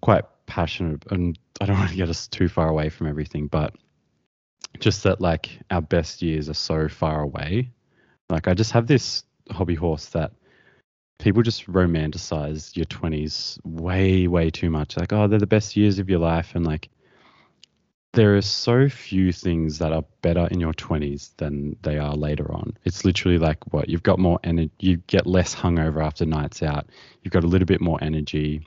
quite 0.00 0.24
passionate. 0.46 1.04
And 1.10 1.38
I 1.60 1.66
don't 1.66 1.78
want 1.78 1.90
to 1.90 1.96
get 1.96 2.08
us 2.08 2.26
too 2.26 2.48
far 2.48 2.68
away 2.68 2.88
from 2.88 3.06
everything, 3.06 3.46
but 3.46 3.76
just 4.80 5.04
that 5.04 5.20
like 5.20 5.60
our 5.70 5.82
best 5.82 6.22
years 6.22 6.48
are 6.48 6.54
so 6.54 6.88
far 6.88 7.20
away. 7.20 7.70
Like 8.30 8.48
I 8.48 8.54
just 8.54 8.72
have 8.72 8.86
this 8.86 9.22
hobby 9.50 9.74
horse 9.74 10.06
that 10.06 10.32
people 11.18 11.42
just 11.42 11.66
romanticize 11.66 12.74
your 12.76 12.86
20s 12.86 13.58
way 13.64 14.26
way 14.26 14.50
too 14.50 14.68
much 14.68 14.96
like 14.96 15.12
oh 15.12 15.28
they're 15.28 15.38
the 15.38 15.46
best 15.46 15.76
years 15.76 15.98
of 15.98 16.10
your 16.10 16.18
life 16.18 16.54
and 16.54 16.66
like 16.66 16.88
there 18.14 18.36
are 18.36 18.42
so 18.42 18.88
few 18.88 19.32
things 19.32 19.78
that 19.78 19.92
are 19.92 20.04
better 20.22 20.46
in 20.50 20.60
your 20.60 20.72
20s 20.72 21.34
than 21.36 21.76
they 21.82 21.98
are 21.98 22.14
later 22.14 22.50
on. 22.52 22.76
It's 22.84 23.04
literally 23.04 23.38
like 23.38 23.72
what 23.72 23.88
you've 23.88 24.02
got 24.02 24.18
more 24.18 24.38
energy 24.44 24.70
you 24.78 24.98
get 25.08 25.26
less 25.26 25.54
hungover 25.54 26.04
after 26.04 26.24
nights 26.24 26.62
out. 26.62 26.86
You've 27.22 27.32
got 27.32 27.44
a 27.44 27.48
little 27.48 27.66
bit 27.66 27.80
more 27.80 27.98
energy. 28.02 28.66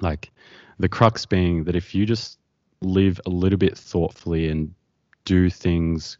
Like 0.00 0.30
the 0.78 0.88
crux 0.88 1.26
being 1.26 1.64
that 1.64 1.74
if 1.74 1.94
you 1.94 2.06
just 2.06 2.38
live 2.80 3.20
a 3.26 3.30
little 3.30 3.58
bit 3.58 3.76
thoughtfully 3.76 4.48
and 4.48 4.72
do 5.24 5.50
things 5.50 6.18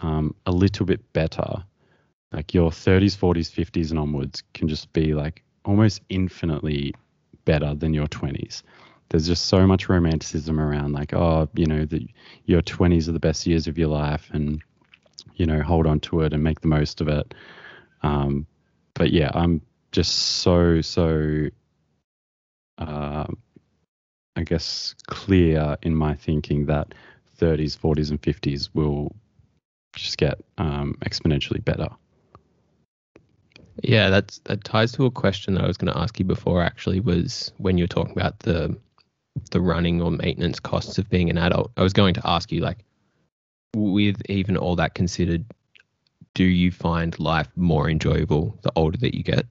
um, 0.00 0.34
a 0.46 0.50
little 0.50 0.84
bit 0.84 1.12
better 1.12 1.64
like 2.32 2.54
your 2.54 2.70
30s 2.70 3.16
40s 3.16 3.52
50s 3.52 3.90
and 3.90 3.98
onwards 3.98 4.42
can 4.54 4.66
just 4.66 4.92
be 4.92 5.14
like 5.14 5.44
almost 5.64 6.00
infinitely 6.08 6.92
better 7.44 7.74
than 7.74 7.94
your 7.94 8.06
20s 8.08 8.62
there's 9.12 9.26
just 9.26 9.44
so 9.44 9.66
much 9.66 9.90
romanticism 9.90 10.58
around 10.58 10.92
like 10.92 11.12
oh 11.12 11.46
you 11.54 11.66
know 11.66 11.84
that 11.84 12.02
your 12.46 12.62
20s 12.62 13.08
are 13.08 13.12
the 13.12 13.20
best 13.20 13.46
years 13.46 13.66
of 13.66 13.76
your 13.76 13.88
life 13.88 14.30
and 14.32 14.62
you 15.34 15.44
know 15.44 15.60
hold 15.60 15.86
on 15.86 16.00
to 16.00 16.22
it 16.22 16.32
and 16.32 16.42
make 16.42 16.62
the 16.62 16.68
most 16.68 17.02
of 17.02 17.08
it 17.08 17.34
um, 18.02 18.46
but 18.94 19.12
yeah 19.12 19.30
i'm 19.34 19.60
just 19.92 20.14
so 20.14 20.80
so 20.80 21.46
uh, 22.78 23.26
i 24.36 24.42
guess 24.42 24.94
clear 25.08 25.76
in 25.82 25.94
my 25.94 26.14
thinking 26.14 26.64
that 26.64 26.94
30s 27.38 27.78
40s 27.78 28.10
and 28.10 28.22
50s 28.22 28.70
will 28.72 29.14
just 29.94 30.16
get 30.16 30.40
um, 30.56 30.96
exponentially 31.04 31.62
better 31.62 31.88
Yeah, 33.82 34.10
that's 34.10 34.38
that 34.44 34.64
ties 34.64 34.92
to 34.92 35.06
a 35.06 35.10
question 35.10 35.54
that 35.54 35.64
I 35.64 35.66
was 35.66 35.76
going 35.76 35.92
to 35.92 35.98
ask 35.98 36.18
you 36.18 36.24
before. 36.24 36.62
Actually, 36.62 37.00
was 37.00 37.52
when 37.56 37.78
you 37.78 37.84
were 37.84 37.88
talking 37.88 38.12
about 38.12 38.38
the 38.40 38.78
the 39.50 39.60
running 39.60 40.02
or 40.02 40.10
maintenance 40.10 40.60
costs 40.60 40.98
of 40.98 41.08
being 41.08 41.30
an 41.30 41.38
adult. 41.38 41.72
I 41.76 41.82
was 41.82 41.92
going 41.92 42.14
to 42.14 42.22
ask 42.24 42.52
you 42.52 42.60
like, 42.60 42.84
with 43.74 44.20
even 44.28 44.56
all 44.56 44.76
that 44.76 44.94
considered, 44.94 45.44
do 46.34 46.44
you 46.44 46.70
find 46.70 47.18
life 47.18 47.48
more 47.56 47.88
enjoyable 47.88 48.58
the 48.62 48.72
older 48.76 48.98
that 48.98 49.14
you 49.14 49.22
get? 49.22 49.46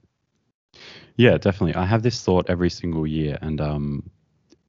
Yeah, 1.16 1.38
definitely. 1.38 1.74
I 1.74 1.86
have 1.86 2.02
this 2.02 2.22
thought 2.22 2.48
every 2.48 2.70
single 2.70 3.06
year, 3.06 3.38
and 3.42 3.60
um, 3.60 4.10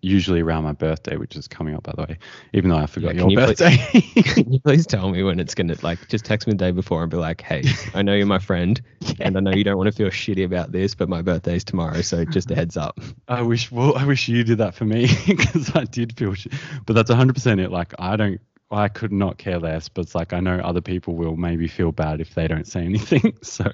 usually 0.04 0.42
around 0.42 0.64
my 0.64 0.74
birthday, 0.74 1.16
which 1.16 1.36
is 1.36 1.48
coming 1.48 1.74
up, 1.76 1.84
by 1.84 1.94
the 1.96 2.02
way, 2.04 2.18
even 2.54 2.70
though 2.70 2.78
I 2.78 2.86
forgot 2.86 3.16
Yeah, 3.16 3.22
your 3.22 3.32
you 3.32 3.38
please- 3.38 3.60
birthday. 3.60 4.02
Can 4.24 4.52
you 4.54 4.60
please 4.60 4.86
tell 4.86 5.10
me 5.10 5.24
when 5.24 5.40
it's 5.40 5.56
gonna 5.56 5.76
like 5.82 6.08
just 6.10 6.26
text 6.26 6.46
me 6.48 6.52
the 6.54 6.58
day 6.58 6.72
before 6.72 7.02
and 7.04 7.10
be 7.12 7.18
like, 7.18 7.42
hey, 7.42 7.64
I 7.94 8.02
know 8.02 8.14
you're 8.14 8.26
my 8.26 8.40
friend, 8.40 8.82
and 9.20 9.38
I 9.38 9.40
know 9.40 9.52
you 9.52 9.64
don't 9.64 9.78
want 9.78 9.88
to 9.88 9.96
feel 9.96 10.10
shitty 10.10 10.44
about 10.46 10.72
this, 10.72 10.94
but 10.96 11.10
my 11.10 11.22
birthday's 11.22 11.64
tomorrow, 11.64 12.02
so 12.02 12.26
just 12.26 12.52
a 12.52 12.56
heads 12.56 12.78
up. 12.78 13.00
I 13.28 13.42
wish, 13.42 13.72
well, 13.72 13.98
I 13.98 14.06
wish 14.06 14.28
you 14.28 14.44
did 14.44 14.58
that 14.60 14.76
for 14.76 14.86
me 14.86 15.08
because 15.28 15.76
I 15.76 15.86
did 15.86 16.18
feel 16.18 16.34
shit. 16.34 16.54
But 16.86 16.94
that's 16.94 17.10
100% 17.10 17.60
it. 17.64 17.72
Like, 17.72 17.94
I 18.00 18.16
don't, 18.16 18.40
I 18.72 18.88
could 18.90 19.12
not 19.12 19.38
care 19.38 19.60
less, 19.60 19.88
but 19.88 20.02
it's 20.02 20.16
like 20.16 20.34
I 20.34 20.40
know 20.40 20.58
other 20.60 20.82
people 20.82 21.16
will 21.16 21.36
maybe 21.36 21.68
feel 21.68 21.92
bad 21.92 22.20
if 22.22 22.34
they 22.36 22.48
don't 22.48 22.68
say 22.68 22.84
anything. 22.84 23.38
So, 23.42 23.72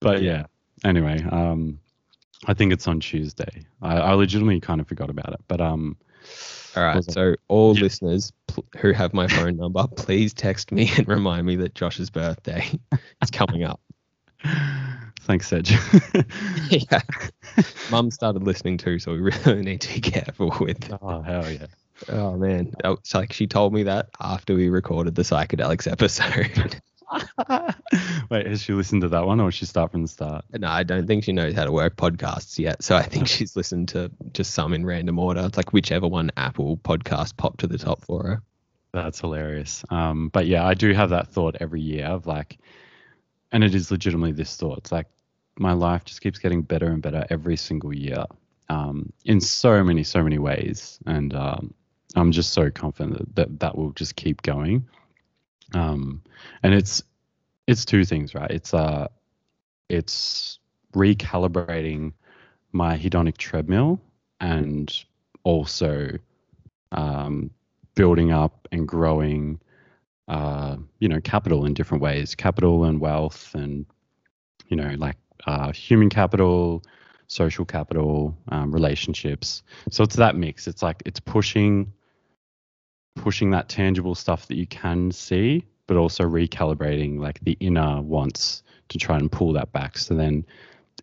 but 0.00 0.22
yeah, 0.22 0.44
anyway, 0.84 1.22
um, 1.30 1.78
I 2.46 2.54
think 2.54 2.72
it's 2.72 2.86
on 2.88 3.00
Tuesday. 3.00 3.64
I, 3.82 3.96
I 3.98 4.12
legitimately 4.12 4.60
kind 4.60 4.80
of 4.80 4.86
forgot 4.88 5.10
about 5.10 5.32
it, 5.32 5.40
but 5.48 5.60
um, 5.60 5.96
All 6.76 6.82
right, 6.82 7.04
so 7.04 7.34
all 7.48 7.74
Yeah. 7.76 7.82
listeners 7.84 8.32
pl- 8.48 8.64
who 8.78 8.92
have 8.92 9.14
my 9.14 9.26
phone 9.28 9.56
number, 9.56 9.86
please 9.96 10.34
text 10.34 10.72
me 10.72 10.90
and 10.96 11.08
remind 11.08 11.46
me 11.46 11.56
that 11.56 11.74
Josh's 11.74 12.10
birthday 12.10 12.68
is 13.22 13.30
coming 13.30 13.64
up. 13.64 13.80
thanks, 15.22 15.48
Sedge. 15.48 15.72
yeah, 16.70 17.00
Mum 17.90 18.10
started 18.10 18.42
listening 18.42 18.76
too, 18.76 18.98
so 18.98 19.12
we 19.12 19.18
really 19.20 19.62
need 19.62 19.80
to 19.82 19.94
be 19.94 20.00
careful 20.00 20.54
with. 20.60 20.92
oh 21.00 21.22
hell 21.22 21.50
yeah. 21.50 21.66
Oh 22.08 22.36
man, 22.36 22.72
Oh, 22.84 22.92
it's 22.92 23.14
like 23.14 23.32
she 23.32 23.46
told 23.46 23.72
me 23.72 23.84
that 23.84 24.08
after 24.20 24.54
we 24.54 24.68
recorded 24.68 25.14
the 25.14 25.22
psychedelics 25.22 25.90
episode. 25.90 26.80
Wait, 28.30 28.46
has 28.46 28.62
she 28.62 28.72
listened 28.72 29.02
to 29.02 29.08
that 29.08 29.26
one, 29.26 29.40
or 29.40 29.50
should 29.50 29.60
she 29.60 29.66
start 29.66 29.92
from 29.92 30.02
the 30.02 30.08
start? 30.08 30.44
no, 30.52 30.68
I 30.68 30.82
don't 30.82 31.06
think 31.06 31.24
she 31.24 31.32
knows 31.32 31.54
how 31.54 31.64
to 31.64 31.72
work 31.72 31.96
podcasts 31.96 32.58
yet. 32.58 32.82
So 32.82 32.96
I 32.96 33.02
think 33.02 33.28
she's 33.28 33.56
listened 33.56 33.88
to 33.90 34.10
just 34.32 34.52
some 34.52 34.72
in 34.72 34.84
random 34.86 35.18
order. 35.18 35.42
It's 35.44 35.56
like 35.56 35.72
whichever 35.72 36.08
one 36.08 36.30
Apple 36.36 36.76
podcast 36.78 37.36
popped 37.36 37.60
to 37.60 37.66
the 37.66 37.78
top 37.78 38.02
for 38.02 38.22
her. 38.24 38.42
That's 38.92 39.20
hilarious. 39.20 39.84
Um, 39.90 40.28
but 40.28 40.46
yeah, 40.46 40.64
I 40.64 40.74
do 40.74 40.92
have 40.92 41.10
that 41.10 41.28
thought 41.28 41.56
every 41.60 41.80
year 41.80 42.06
of 42.06 42.26
like, 42.26 42.58
and 43.50 43.64
it 43.64 43.74
is 43.74 43.90
legitimately 43.90 44.32
this 44.32 44.56
thought. 44.56 44.78
It's 44.78 44.92
like 44.92 45.06
my 45.58 45.72
life 45.72 46.04
just 46.04 46.20
keeps 46.20 46.38
getting 46.38 46.62
better 46.62 46.86
and 46.86 47.02
better 47.02 47.26
every 47.30 47.56
single 47.56 47.92
year, 47.92 48.24
um, 48.68 49.12
in 49.24 49.40
so 49.40 49.82
many, 49.82 50.04
so 50.04 50.22
many 50.22 50.38
ways, 50.38 50.98
and 51.06 51.34
um, 51.34 51.74
I'm 52.16 52.32
just 52.32 52.52
so 52.52 52.70
confident 52.70 53.34
that 53.34 53.60
that 53.60 53.76
will 53.76 53.90
just 53.92 54.16
keep 54.16 54.42
going. 54.42 54.86
Um, 55.74 56.22
and 56.62 56.74
it's 56.74 57.02
it's 57.66 57.84
two 57.84 58.04
things, 58.04 58.34
right? 58.34 58.50
It's 58.50 58.74
uh, 58.74 59.08
it's 59.88 60.58
recalibrating 60.94 62.12
my 62.72 62.98
hedonic 62.98 63.36
treadmill 63.36 64.00
and 64.40 64.92
also 65.44 66.10
um, 66.92 67.50
building 67.94 68.32
up 68.32 68.68
and 68.72 68.86
growing 68.86 69.60
uh, 70.28 70.76
you 70.98 71.08
know 71.08 71.20
capital 71.20 71.64
in 71.64 71.74
different 71.74 72.02
ways 72.02 72.34
capital 72.34 72.84
and 72.84 73.00
wealth 73.00 73.54
and 73.54 73.84
you 74.68 74.76
know 74.76 74.94
like 74.98 75.16
uh, 75.46 75.70
human 75.72 76.08
capital 76.08 76.82
social 77.26 77.64
capital 77.64 78.36
um, 78.48 78.72
relationships 78.72 79.62
so 79.90 80.02
it's 80.02 80.16
that 80.16 80.36
mix 80.36 80.66
it's 80.66 80.82
like 80.82 81.02
it's 81.04 81.20
pushing 81.20 81.92
pushing 83.16 83.50
that 83.50 83.68
tangible 83.68 84.14
stuff 84.14 84.46
that 84.48 84.56
you 84.56 84.66
can 84.66 85.10
see 85.10 85.64
but 85.86 85.96
also 85.96 86.24
recalibrating 86.24 87.18
like 87.18 87.40
the 87.40 87.56
inner 87.60 88.00
wants 88.00 88.62
to 88.88 88.98
try 88.98 89.16
and 89.16 89.30
pull 89.30 89.52
that 89.52 89.72
back 89.72 89.96
so 89.98 90.14
then 90.14 90.44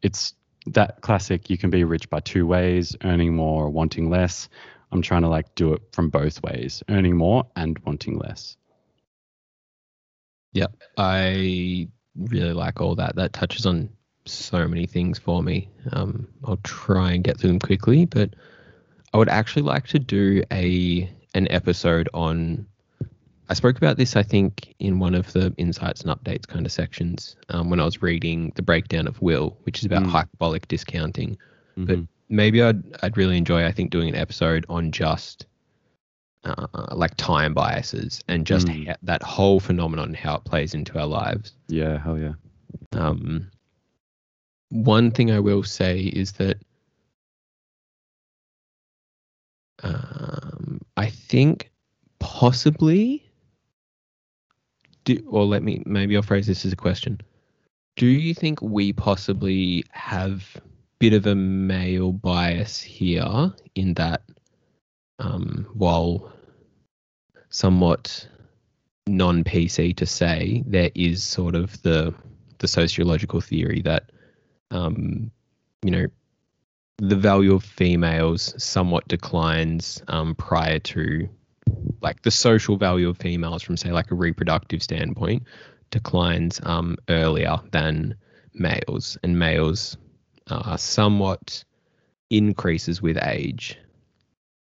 it's 0.01 0.33
that 0.67 1.01
classic 1.01 1.49
you 1.49 1.57
can 1.57 1.69
be 1.69 1.83
rich 1.83 2.09
by 2.09 2.19
two 2.19 2.45
ways 2.45 2.95
earning 3.03 3.35
more 3.35 3.65
or 3.65 3.69
wanting 3.69 4.09
less 4.09 4.49
I'm 4.91 5.01
trying 5.01 5.21
to 5.21 5.29
like 5.29 5.53
do 5.55 5.73
it 5.73 5.81
from 5.91 6.09
both 6.09 6.43
ways, 6.43 6.83
earning 6.89 7.15
more 7.15 7.45
and 7.55 7.79
wanting 7.79 8.17
less. 8.17 8.57
Yep. 10.53 10.75
I 10.97 11.87
really 12.15 12.53
like 12.53 12.81
all 12.81 12.95
that. 12.95 13.15
That 13.15 13.31
touches 13.31 13.65
on 13.65 13.89
so 14.25 14.67
many 14.67 14.85
things 14.85 15.17
for 15.17 15.41
me. 15.41 15.69
Um, 15.93 16.27
I'll 16.43 16.57
try 16.57 17.13
and 17.13 17.23
get 17.23 17.39
through 17.39 17.51
them 17.51 17.59
quickly, 17.59 18.05
but 18.05 18.35
I 19.13 19.17
would 19.17 19.29
actually 19.29 19.63
like 19.63 19.87
to 19.87 19.99
do 19.99 20.43
a 20.51 21.09
an 21.33 21.47
episode 21.51 22.09
on. 22.13 22.65
I 23.49 23.53
spoke 23.53 23.75
about 23.77 23.97
this, 23.97 24.15
I 24.15 24.23
think, 24.23 24.73
in 24.79 24.99
one 24.99 25.13
of 25.13 25.33
the 25.33 25.53
insights 25.57 26.01
and 26.01 26.09
updates 26.11 26.47
kind 26.47 26.65
of 26.65 26.71
sections 26.71 27.35
um, 27.49 27.69
when 27.69 27.81
I 27.81 27.85
was 27.85 28.01
reading 28.01 28.53
the 28.55 28.61
breakdown 28.61 29.07
of 29.07 29.21
will, 29.21 29.57
which 29.63 29.79
is 29.79 29.85
about 29.85 30.03
Mm. 30.03 30.09
hyperbolic 30.09 30.67
discounting. 30.69 31.37
But 31.75 31.97
Mhm. 31.99 32.07
maybe 32.29 32.61
I'd 32.61 32.81
I'd 33.03 33.17
really 33.17 33.35
enjoy, 33.37 33.65
I 33.65 33.71
think, 33.73 33.91
doing 33.91 34.07
an 34.09 34.15
episode 34.15 34.65
on 34.69 34.91
just 34.91 35.45
uh, 36.43 36.65
like 36.93 37.15
time 37.17 37.53
biases 37.53 38.23
and 38.27 38.47
just 38.47 38.67
Mm. 38.67 38.87
ha- 38.87 38.95
that 39.03 39.21
whole 39.21 39.59
phenomenon 39.59 40.07
and 40.07 40.15
how 40.17 40.35
it 40.37 40.43
plays 40.43 40.73
into 40.73 40.97
our 40.97 41.05
lives. 41.05 41.53
yeah, 41.67 41.97
hell 41.99 42.17
yeah. 42.17 42.33
Um, 42.93 43.51
one 44.69 45.11
thing 45.11 45.29
I 45.29 45.39
will 45.39 45.61
say 45.63 45.99
is 46.01 46.31
that 46.33 46.57
um, 49.83 50.60
I 51.01 51.09
think 51.09 51.71
possibly, 52.19 53.27
do, 55.03 55.25
or 55.27 55.45
let 55.45 55.63
me 55.63 55.81
maybe 55.87 56.15
I'll 56.15 56.21
phrase 56.21 56.45
this 56.45 56.63
as 56.63 56.73
a 56.73 56.75
question. 56.75 57.19
Do 57.95 58.05
you 58.05 58.35
think 58.35 58.61
we 58.61 58.93
possibly 58.93 59.83
have 59.89 60.61
bit 60.99 61.13
of 61.13 61.25
a 61.25 61.33
male 61.33 62.11
bias 62.11 62.79
here 62.79 63.51
in 63.73 63.95
that, 63.95 64.21
um, 65.17 65.65
while 65.73 66.31
somewhat 67.49 68.27
non-PC 69.07 69.97
to 69.97 70.05
say, 70.05 70.63
there 70.67 70.91
is 70.93 71.23
sort 71.23 71.55
of 71.55 71.81
the 71.81 72.13
the 72.59 72.67
sociological 72.67 73.41
theory 73.41 73.81
that 73.81 74.11
um, 74.69 75.31
you 75.81 75.89
know 75.89 76.05
the 77.03 77.15
value 77.15 77.55
of 77.55 77.63
females 77.63 78.53
somewhat 78.63 79.07
declines 79.07 80.03
um, 80.07 80.35
prior 80.35 80.77
to 80.77 81.27
like 81.99 82.21
the 82.21 82.29
social 82.29 82.77
value 82.77 83.09
of 83.09 83.17
females 83.17 83.63
from 83.63 83.75
say 83.75 83.91
like 83.91 84.11
a 84.11 84.15
reproductive 84.15 84.83
standpoint 84.83 85.41
declines 85.89 86.61
um, 86.63 86.95
earlier 87.09 87.57
than 87.71 88.15
males 88.53 89.17
and 89.23 89.39
males 89.39 89.97
uh, 90.51 90.77
somewhat 90.77 91.63
increases 92.29 93.01
with 93.01 93.17
age 93.23 93.79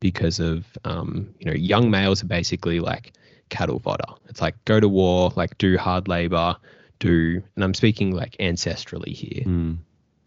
because 0.00 0.38
of 0.38 0.64
um, 0.84 1.34
you 1.40 1.46
know 1.46 1.52
young 1.56 1.90
males 1.90 2.22
are 2.22 2.28
basically 2.28 2.78
like 2.78 3.14
cattle 3.48 3.80
fodder 3.80 4.14
it's 4.28 4.40
like 4.40 4.54
go 4.64 4.78
to 4.78 4.88
war 4.88 5.32
like 5.34 5.58
do 5.58 5.76
hard 5.76 6.06
labor 6.06 6.54
do 7.00 7.42
and 7.56 7.64
i'm 7.64 7.74
speaking 7.74 8.14
like 8.14 8.36
ancestrally 8.38 9.12
here 9.12 9.44
Mm. 9.44 9.78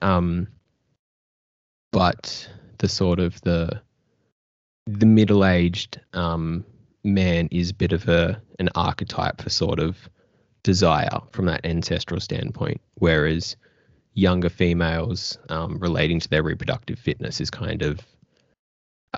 um 0.01 0.47
but 1.91 2.49
the 2.79 2.87
sort 2.87 3.19
of 3.19 3.39
the 3.41 3.81
the 4.87 5.05
middle-aged 5.05 5.99
um 6.13 6.65
man 7.03 7.47
is 7.51 7.69
a 7.69 7.75
bit 7.75 7.91
of 7.91 8.07
a 8.07 8.41
an 8.59 8.69
archetype 8.75 9.41
for 9.41 9.49
sort 9.49 9.79
of 9.79 10.09
desire 10.63 11.19
from 11.31 11.45
that 11.45 11.65
ancestral 11.65 12.19
standpoint 12.19 12.79
whereas 12.95 13.55
younger 14.13 14.49
females 14.49 15.37
um, 15.49 15.79
relating 15.79 16.19
to 16.19 16.29
their 16.29 16.43
reproductive 16.43 16.99
fitness 16.99 17.39
is 17.39 17.49
kind 17.49 17.81
of 17.81 17.99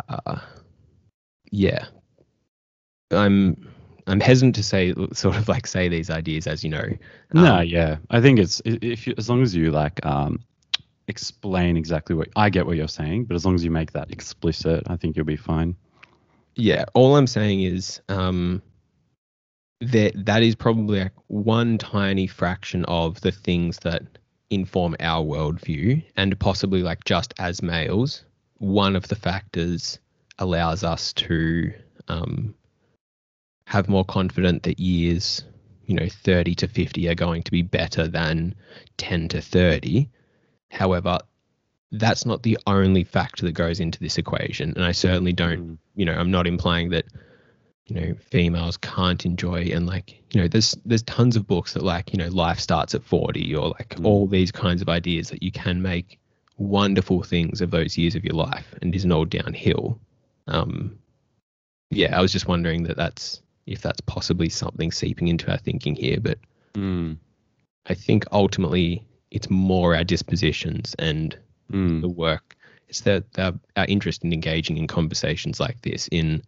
uh, 0.08 0.40
yeah 1.52 1.86
i'm 3.12 3.70
i'm 4.08 4.20
hesitant 4.20 4.56
to 4.56 4.64
say 4.64 4.94
sort 5.14 5.36
of 5.36 5.48
like 5.48 5.68
say 5.68 5.88
these 5.88 6.10
ideas 6.10 6.48
as 6.48 6.64
you 6.64 6.70
know 6.70 6.86
no, 7.34 7.56
um, 7.56 7.66
yeah. 7.66 7.98
I 8.12 8.22
think 8.22 8.40
it's 8.40 8.62
if 8.66 9.08
you, 9.08 9.16
as 9.18 9.30
long 9.30 9.42
as 9.42 9.56
you 9.56 9.72
like 9.72 10.06
um, 10.06 10.40
explain 11.14 11.78
exactly 11.78 12.16
what 12.16 12.30
I 12.36 12.50
get 12.50 12.66
what 12.66 12.78
you're 12.78 12.88
saying, 13.02 13.26
but 13.26 13.36
as 13.36 13.46
long 13.46 13.56
as 13.56 13.64
you 13.64 13.72
make 13.72 13.92
that 13.94 14.12
explicit, 14.12 14.84
I 14.88 14.96
think 14.98 15.16
you'll 15.16 15.26
be 15.38 15.44
fine. 15.54 15.76
yeah 16.56 16.86
all 16.94 17.16
i'm 17.16 17.28
saying 17.28 17.62
is 17.64 18.02
um 18.10 18.62
that 19.82 20.14
that 20.26 20.44
is 20.44 20.56
probably 20.56 21.00
like 21.00 21.14
one 21.28 21.78
tiny 21.78 22.28
fraction 22.28 22.86
of 22.86 23.20
the 23.22 23.32
things 23.32 23.80
that 23.80 24.04
inform 24.50 24.96
our 25.00 25.24
worldview 25.24 26.04
and 26.16 26.40
possibly 26.40 26.84
like 26.84 27.04
just 27.06 27.34
as 27.40 27.62
males 27.62 28.24
one 28.60 28.96
of 28.96 29.08
the 29.08 29.16
factors 29.16 30.00
allows 30.40 30.84
us 30.84 31.12
to 31.14 31.72
um, 32.08 32.54
have 33.68 33.90
more 33.90 34.06
confident 34.06 34.64
that 34.64 34.80
years 34.80 35.44
you 35.86 35.96
know 35.96 36.08
30 36.08 36.56
to 36.56 36.68
50 36.68 37.10
are 37.10 37.16
going 37.16 37.44
to 37.44 37.52
be 37.52 37.62
better 37.64 38.08
than 38.08 38.56
10 38.98 39.28
to 39.30 39.42
30 39.42 40.08
however 40.74 41.18
that's 41.92 42.26
not 42.26 42.42
the 42.44 42.58
only 42.66 43.04
factor 43.04 43.46
that 43.46 43.52
goes 43.54 43.80
into 43.80 44.00
this 44.00 44.18
equation 44.18 44.74
and 44.76 44.84
i 44.84 44.92
certainly 44.92 45.32
don't 45.34 45.60
Mm. 45.60 45.78
you 45.96 46.06
know, 46.06 46.14
I'm 46.14 46.32
not 46.32 46.48
implying 46.48 46.90
that 46.90 47.06
you 47.86 47.96
know 47.96 48.16
females 48.16 48.78
can't 48.78 49.26
enjoy 49.26 49.70
and 49.74 49.86
like 49.86 50.24
you 50.34 50.42
know 50.42 50.48
there's 50.48 50.76
there's 50.86 51.04
tons 51.04 51.36
of 51.36 51.46
books 51.46 51.74
that 51.74 51.84
like 51.84 52.12
you 52.14 52.18
know 52.18 52.30
life 52.30 52.60
starts 52.60 52.96
at 52.96 53.04
40 53.04 53.56
or 53.56 53.70
like 53.70 53.90
Mm. 53.98 54.06
all 54.06 54.26
these 54.28 54.52
kinds 54.52 54.82
of 54.82 54.90
ideas 54.90 55.30
that 55.30 55.44
you 55.44 55.52
can 55.52 55.82
make 55.82 56.18
wonderful 56.58 57.22
things 57.24 57.62
of 57.62 57.72
those 57.72 57.98
years 57.98 58.16
of 58.16 58.24
your 58.24 58.36
life 58.36 58.74
and 58.82 58.96
isn't 58.96 59.12
all 59.12 59.26
downhill 59.26 60.00
um 60.48 60.98
yeah 61.92 62.18
i 62.18 62.22
was 62.22 62.32
just 62.32 62.48
wondering 62.48 62.84
that 62.84 62.98
that's 62.98 63.42
if 63.68 63.82
that's 63.82 64.02
possibly 64.02 64.50
something 64.50 64.92
seeping 64.92 65.28
into 65.28 65.52
our 65.52 65.58
thinking 65.60 65.96
here 65.96 66.20
but 66.20 66.38
Mm. 66.74 67.18
i 67.86 67.94
think 67.94 68.26
ultimately 68.32 69.06
it's 69.34 69.50
more 69.50 69.96
our 69.96 70.04
dispositions 70.06 70.96
and 71.00 71.38
Mm. 71.72 72.02
the 72.02 72.10
work. 72.10 72.56
It's 72.88 73.02
that 73.02 73.24
our, 73.40 73.54
our 73.78 73.86
interest 73.86 74.24
in 74.24 74.32
engaging 74.32 74.78
in 74.78 74.86
conversations 74.86 75.60
like 75.60 75.82
this, 75.82 76.08
in 76.10 76.44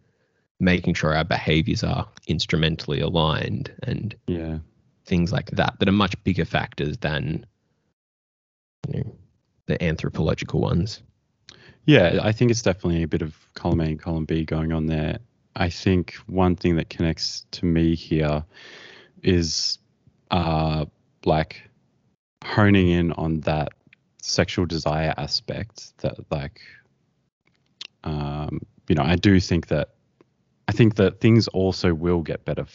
making 0.60 0.94
sure 0.94 1.14
our 1.14 1.24
behaviors 1.24 1.82
are 1.82 2.06
instrumentally 2.28 3.00
aligned 3.00 3.72
and 3.82 4.14
Yeah. 4.28 4.58
things 5.04 5.32
like 5.32 5.50
that, 5.52 5.78
that 5.78 5.88
are 5.88 5.92
much 5.92 6.22
bigger 6.22 6.44
factors 6.44 6.96
than 6.98 7.44
you 8.88 9.02
know, 9.02 9.16
the 9.66 9.82
anthropological 9.82 10.60
ones. 10.60 11.02
Yeah, 11.86 12.20
I 12.22 12.32
think 12.32 12.50
it's 12.50 12.62
definitely 12.62 13.02
a 13.02 13.08
bit 13.08 13.22
of 13.22 13.34
column 13.54 13.80
A 13.80 13.84
and 13.84 13.98
column 13.98 14.26
B 14.26 14.44
going 14.44 14.72
on 14.72 14.86
there. 14.86 15.18
I 15.56 15.70
think 15.70 16.14
one 16.26 16.54
thing 16.56 16.76
that 16.76 16.90
connects 16.90 17.46
to 17.52 17.64
me 17.64 17.94
here 17.94 18.44
is 19.22 19.78
uh 20.30 20.84
like 21.24 21.62
honing 22.46 22.88
in 22.88 23.12
on 23.12 23.40
that 23.40 23.70
sexual 24.22 24.66
desire 24.66 25.14
aspect 25.16 25.96
that 25.98 26.16
like 26.30 26.60
um 28.04 28.60
you 28.88 28.94
know, 28.94 29.02
I 29.02 29.16
do 29.16 29.40
think 29.40 29.66
that 29.68 29.90
I 30.68 30.72
think 30.72 30.94
that 30.96 31.20
things 31.20 31.48
also 31.48 31.92
will 31.92 32.22
get 32.22 32.44
better 32.44 32.66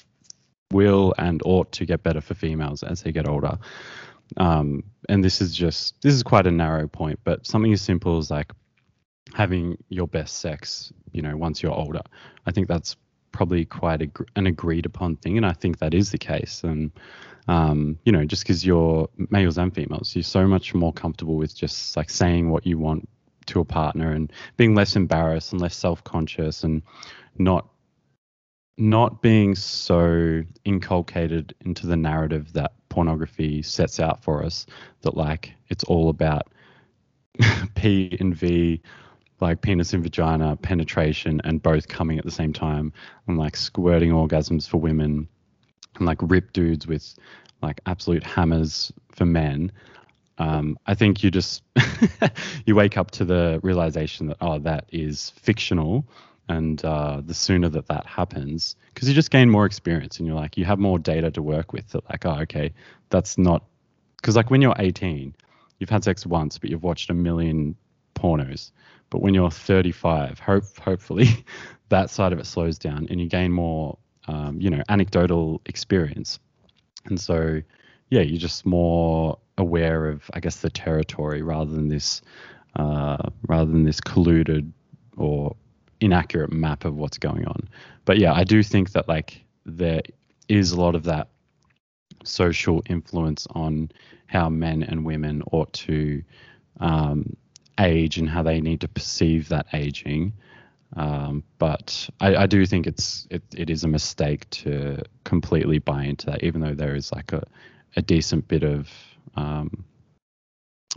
will 0.71 1.13
and 1.17 1.41
ought 1.45 1.71
to 1.73 1.85
get 1.85 2.03
better 2.03 2.21
for 2.21 2.33
females 2.33 2.83
as 2.83 3.01
they 3.01 3.11
get 3.11 3.27
older. 3.27 3.57
Um 4.37 4.83
and 5.09 5.23
this 5.23 5.41
is 5.41 5.55
just 5.55 5.95
this 6.01 6.13
is 6.13 6.23
quite 6.23 6.47
a 6.47 6.51
narrow 6.51 6.87
point, 6.87 7.19
but 7.23 7.45
something 7.45 7.73
as 7.73 7.81
simple 7.81 8.17
as 8.17 8.29
like 8.31 8.51
having 9.33 9.77
your 9.89 10.07
best 10.07 10.39
sex, 10.39 10.91
you 11.11 11.21
know, 11.21 11.35
once 11.37 11.63
you're 11.63 11.73
older. 11.73 12.01
I 12.45 12.51
think 12.51 12.67
that's 12.67 12.97
probably 13.31 13.65
quite 13.65 14.01
a, 14.01 14.09
an 14.35 14.47
agreed 14.47 14.85
upon 14.85 15.15
thing, 15.17 15.37
and 15.37 15.45
I 15.45 15.53
think 15.53 15.79
that 15.79 15.93
is 15.93 16.11
the 16.11 16.17
case. 16.17 16.63
And 16.63 16.91
um, 17.47 17.97
you 18.05 18.11
know, 18.11 18.25
just 18.25 18.43
because 18.43 18.65
you're 18.65 19.09
males 19.29 19.57
and 19.57 19.73
females, 19.73 20.15
you're 20.15 20.23
so 20.23 20.47
much 20.47 20.73
more 20.73 20.93
comfortable 20.93 21.35
with 21.35 21.55
just 21.55 21.97
like 21.97 22.09
saying 22.09 22.49
what 22.49 22.65
you 22.65 22.77
want 22.77 23.07
to 23.47 23.59
a 23.59 23.65
partner 23.65 24.11
and 24.11 24.31
being 24.57 24.75
less 24.75 24.95
embarrassed 24.95 25.51
and 25.51 25.61
less 25.61 25.75
self-conscious 25.75 26.63
and 26.63 26.81
not 27.37 27.67
not 28.77 29.21
being 29.21 29.53
so 29.53 30.43
inculcated 30.65 31.53
into 31.65 31.85
the 31.85 31.95
narrative 31.95 32.53
that 32.53 32.73
pornography 32.89 33.61
sets 33.61 33.99
out 33.99 34.23
for 34.23 34.43
us 34.43 34.65
that 35.01 35.15
like 35.15 35.53
it's 35.69 35.83
all 35.85 36.09
about 36.09 36.47
P 37.75 38.17
and 38.19 38.35
V 38.35 38.81
like 39.39 39.61
penis 39.61 39.93
and 39.93 40.03
vagina 40.03 40.55
penetration 40.55 41.41
and 41.43 41.61
both 41.61 41.87
coming 41.87 42.17
at 42.17 42.25
the 42.25 42.31
same 42.31 42.53
time 42.53 42.93
and 43.27 43.37
like 43.37 43.55
squirting 43.55 44.11
orgasms 44.11 44.67
for 44.67 44.77
women 44.77 45.27
and 45.95 46.05
like 46.05 46.17
rip 46.21 46.53
dudes 46.53 46.87
with 46.87 47.15
like 47.61 47.79
absolute 47.85 48.23
hammers 48.23 48.91
for 49.11 49.25
men 49.25 49.71
um, 50.37 50.77
i 50.87 50.93
think 50.93 51.23
you 51.23 51.31
just 51.31 51.63
you 52.65 52.75
wake 52.75 52.97
up 52.97 53.11
to 53.11 53.25
the 53.25 53.59
realization 53.63 54.27
that 54.27 54.37
oh 54.41 54.59
that 54.59 54.85
is 54.89 55.31
fictional 55.31 56.05
and 56.49 56.83
uh, 56.83 57.21
the 57.23 57.33
sooner 57.33 57.69
that 57.69 57.87
that 57.87 58.05
happens 58.05 58.75
because 58.93 59.07
you 59.07 59.13
just 59.13 59.31
gain 59.31 59.49
more 59.49 59.65
experience 59.65 60.17
and 60.17 60.27
you're 60.27 60.35
like 60.35 60.57
you 60.57 60.65
have 60.65 60.79
more 60.79 60.99
data 60.99 61.31
to 61.31 61.41
work 61.41 61.71
with 61.71 61.87
that 61.89 62.03
like 62.09 62.25
oh 62.25 62.39
okay 62.41 62.73
that's 63.09 63.37
not 63.37 63.63
because 64.17 64.35
like 64.35 64.49
when 64.49 64.61
you're 64.61 64.75
18 64.77 65.33
you've 65.79 65.89
had 65.89 66.03
sex 66.03 66.25
once 66.25 66.57
but 66.57 66.69
you've 66.69 66.83
watched 66.83 67.09
a 67.09 67.13
million 67.13 67.75
pornos 68.15 68.71
but 69.09 69.21
when 69.21 69.33
you're 69.33 69.51
35 69.51 70.39
hope 70.39 70.63
hopefully 70.77 71.45
that 71.89 72.09
side 72.09 72.33
of 72.33 72.39
it 72.39 72.45
slows 72.45 72.77
down 72.77 73.07
and 73.09 73.21
you 73.21 73.27
gain 73.27 73.51
more 73.51 73.97
um, 74.27 74.59
you 74.59 74.69
know 74.69 74.81
anecdotal 74.89 75.61
experience 75.65 76.39
and 77.05 77.19
so 77.19 77.61
yeah 78.09 78.21
you're 78.21 78.39
just 78.39 78.65
more 78.65 79.37
aware 79.57 80.07
of 80.07 80.29
i 80.33 80.39
guess 80.39 80.57
the 80.57 80.69
territory 80.69 81.41
rather 81.41 81.71
than 81.71 81.89
this 81.89 82.21
uh, 82.77 83.17
rather 83.47 83.69
than 83.69 83.83
this 83.83 83.99
colluded 83.99 84.71
or 85.17 85.55
inaccurate 85.99 86.51
map 86.51 86.85
of 86.85 86.95
what's 86.95 87.17
going 87.17 87.45
on 87.45 87.67
but 88.05 88.17
yeah 88.17 88.33
i 88.33 88.43
do 88.43 88.63
think 88.63 88.91
that 88.91 89.07
like 89.07 89.43
there 89.65 90.01
is 90.47 90.71
a 90.71 90.79
lot 90.79 90.95
of 90.95 91.03
that 91.03 91.27
social 92.23 92.81
influence 92.89 93.47
on 93.51 93.89
how 94.27 94.49
men 94.49 94.83
and 94.83 95.05
women 95.05 95.43
ought 95.51 95.71
to 95.73 96.23
um, 96.79 97.35
age 97.79 98.17
and 98.17 98.29
how 98.29 98.43
they 98.43 98.61
need 98.61 98.81
to 98.81 98.87
perceive 98.87 99.49
that 99.49 99.65
aging. 99.73 100.33
Um, 100.95 101.43
but 101.57 102.09
I, 102.19 102.35
I 102.35 102.45
do 102.47 102.65
think 102.65 102.85
it's 102.85 103.27
it, 103.29 103.43
it 103.55 103.69
is 103.69 103.83
a 103.83 103.87
mistake 103.87 104.49
to 104.49 105.03
completely 105.23 105.79
buy 105.79 106.03
into 106.03 106.25
that, 106.27 106.43
even 106.43 106.61
though 106.61 106.75
there 106.75 106.95
is 106.95 107.11
like 107.11 107.31
a, 107.31 107.45
a 107.95 108.01
decent 108.01 108.47
bit 108.47 108.63
of 108.63 108.89
um, 109.35 109.85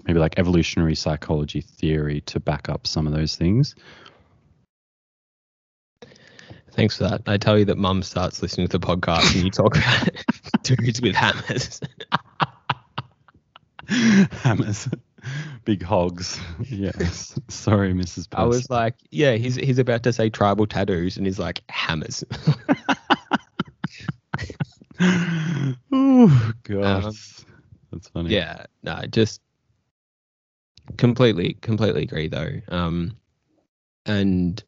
maybe 0.04 0.18
like 0.18 0.38
evolutionary 0.38 0.94
psychology 0.94 1.61
theory 1.61 2.20
to 2.22 2.40
back 2.40 2.68
up 2.68 2.87
some 2.87 3.07
of 3.07 3.12
those 3.12 3.37
things. 3.37 3.74
Thanks 6.72 6.96
for 6.96 7.04
that. 7.04 7.22
I 7.26 7.37
tell 7.37 7.57
you 7.57 7.66
that 7.66 7.78
mum 7.78 8.02
starts 8.02 8.42
listening 8.42 8.66
to 8.68 8.78
the 8.78 8.85
podcast 8.85 9.33
and 9.37 9.44
you 9.44 9.50
talk 9.50 9.76
about 9.76 10.09
dudes 10.64 11.00
with 11.00 11.14
hammers. 11.14 11.80
Hammers, 14.42 14.88
big 15.64 15.83
hogs. 15.83 16.40
Yes. 16.68 17.38
Sorry, 17.48 17.92
Mrs. 17.92 18.29
I 18.33 18.44
was 18.44 18.70
like, 18.70 18.94
yeah, 19.11 19.35
he's 19.35 19.55
he's 19.57 19.79
about 19.79 20.03
to 20.05 20.12
say 20.12 20.31
tribal 20.31 20.66
tattoos 20.66 21.16
and 21.16 21.27
he's 21.27 21.38
like 21.38 21.62
hammers. 21.68 22.24
oh 25.92 26.53
god, 26.62 27.05
Um, 27.07 27.12
that's 27.92 28.09
funny. 28.12 28.31
yeah, 28.31 28.66
no, 28.83 28.94
I 28.94 29.07
just 29.07 29.40
completely 30.96 31.55
completely 31.61 32.03
agree 32.03 32.29
though. 32.29 32.61
Um 32.68 33.16
and 34.07 34.62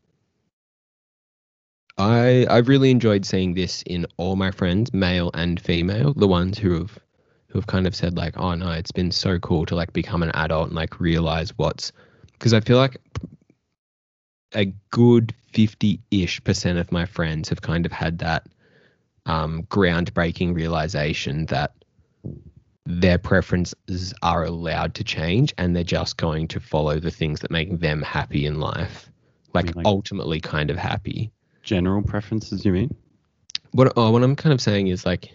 I 1.98 2.46
I've 2.50 2.68
really 2.68 2.90
enjoyed 2.90 3.24
seeing 3.24 3.54
this 3.54 3.82
in 3.82 4.06
all 4.16 4.36
my 4.36 4.50
friends, 4.50 4.92
male 4.92 5.30
and 5.34 5.60
female, 5.60 6.12
the 6.14 6.28
ones 6.28 6.58
who 6.58 6.72
have 6.78 6.98
who 7.48 7.58
have 7.58 7.66
kind 7.66 7.86
of 7.86 7.94
said 7.94 8.16
like, 8.16 8.36
"Oh 8.36 8.54
no, 8.54 8.70
it's 8.70 8.92
been 8.92 9.10
so 9.10 9.38
cool 9.38 9.66
to 9.66 9.74
like 9.74 9.92
become 9.92 10.22
an 10.22 10.30
adult 10.34 10.68
and 10.68 10.76
like 10.76 11.00
realize 11.00 11.56
what's 11.56 11.92
because 12.32 12.52
I 12.52 12.60
feel 12.60 12.76
like 12.76 12.96
a 14.54 14.66
good 14.90 15.34
50-ish 15.54 16.42
percent 16.44 16.78
of 16.78 16.92
my 16.92 17.06
friends 17.06 17.48
have 17.48 17.62
kind 17.62 17.86
of 17.86 17.92
had 17.92 18.18
that 18.18 18.46
um, 19.26 19.64
groundbreaking 19.64 20.54
realization 20.54 21.46
that 21.46 21.72
their 22.84 23.18
preferences 23.18 24.14
are 24.22 24.44
allowed 24.44 24.94
to 24.94 25.04
change 25.04 25.52
and 25.58 25.74
they're 25.74 25.82
just 25.82 26.16
going 26.16 26.46
to 26.48 26.60
follow 26.60 27.00
the 27.00 27.10
things 27.10 27.40
that 27.40 27.50
make 27.50 27.80
them 27.80 28.00
happy 28.02 28.46
in 28.46 28.60
life 28.60 29.10
like, 29.54 29.74
like- 29.74 29.86
ultimately 29.86 30.40
kind 30.40 30.70
of 30.70 30.76
happy 30.76 31.30
General 31.62 32.00
preferences, 32.00 32.64
you 32.64 32.72
mean? 32.72 32.94
what 33.72 33.92
oh, 33.96 34.10
what 34.10 34.22
i'm 34.22 34.36
kind 34.36 34.52
of 34.52 34.60
saying 34.60 34.86
is 34.86 35.04
like 35.04 35.30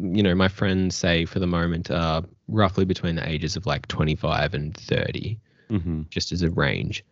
you 0.00 0.22
know 0.22 0.34
my 0.34 0.48
friends 0.48 0.96
say 0.96 1.24
for 1.24 1.38
the 1.38 1.46
moment 1.46 1.90
are 1.90 2.22
roughly 2.48 2.84
between 2.84 3.14
the 3.16 3.28
ages 3.28 3.56
of 3.56 3.66
like 3.66 3.86
25 3.88 4.54
and 4.54 4.76
30 4.76 5.38
Mm-hmm. 5.70 6.02
just 6.10 6.32
as 6.32 6.42
a 6.42 6.50
range. 6.50 7.02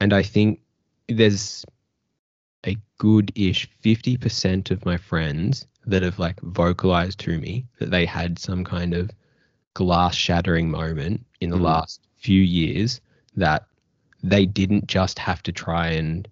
And 0.00 0.12
I 0.12 0.22
think 0.22 0.60
there's 1.08 1.64
a 2.66 2.76
good 2.98 3.32
ish 3.34 3.66
50% 3.82 4.70
of 4.70 4.84
my 4.84 4.98
friends 4.98 5.66
that 5.86 6.02
have 6.02 6.18
like 6.18 6.38
vocalized 6.42 7.18
to 7.20 7.38
me 7.38 7.64
that 7.78 7.90
they 7.90 8.04
had 8.04 8.38
some 8.38 8.62
kind 8.62 8.92
of 8.92 9.10
glass 9.72 10.14
shattering 10.14 10.70
moment 10.70 11.24
in 11.40 11.48
the 11.48 11.56
Mhm. 11.56 11.62
last 11.62 12.02
few 12.16 12.42
years 12.42 13.00
that 13.36 13.64
they 14.22 14.44
didn't 14.44 14.86
just 14.86 15.18
have 15.18 15.42
to 15.44 15.52
try 15.52 15.88
and 15.88 16.28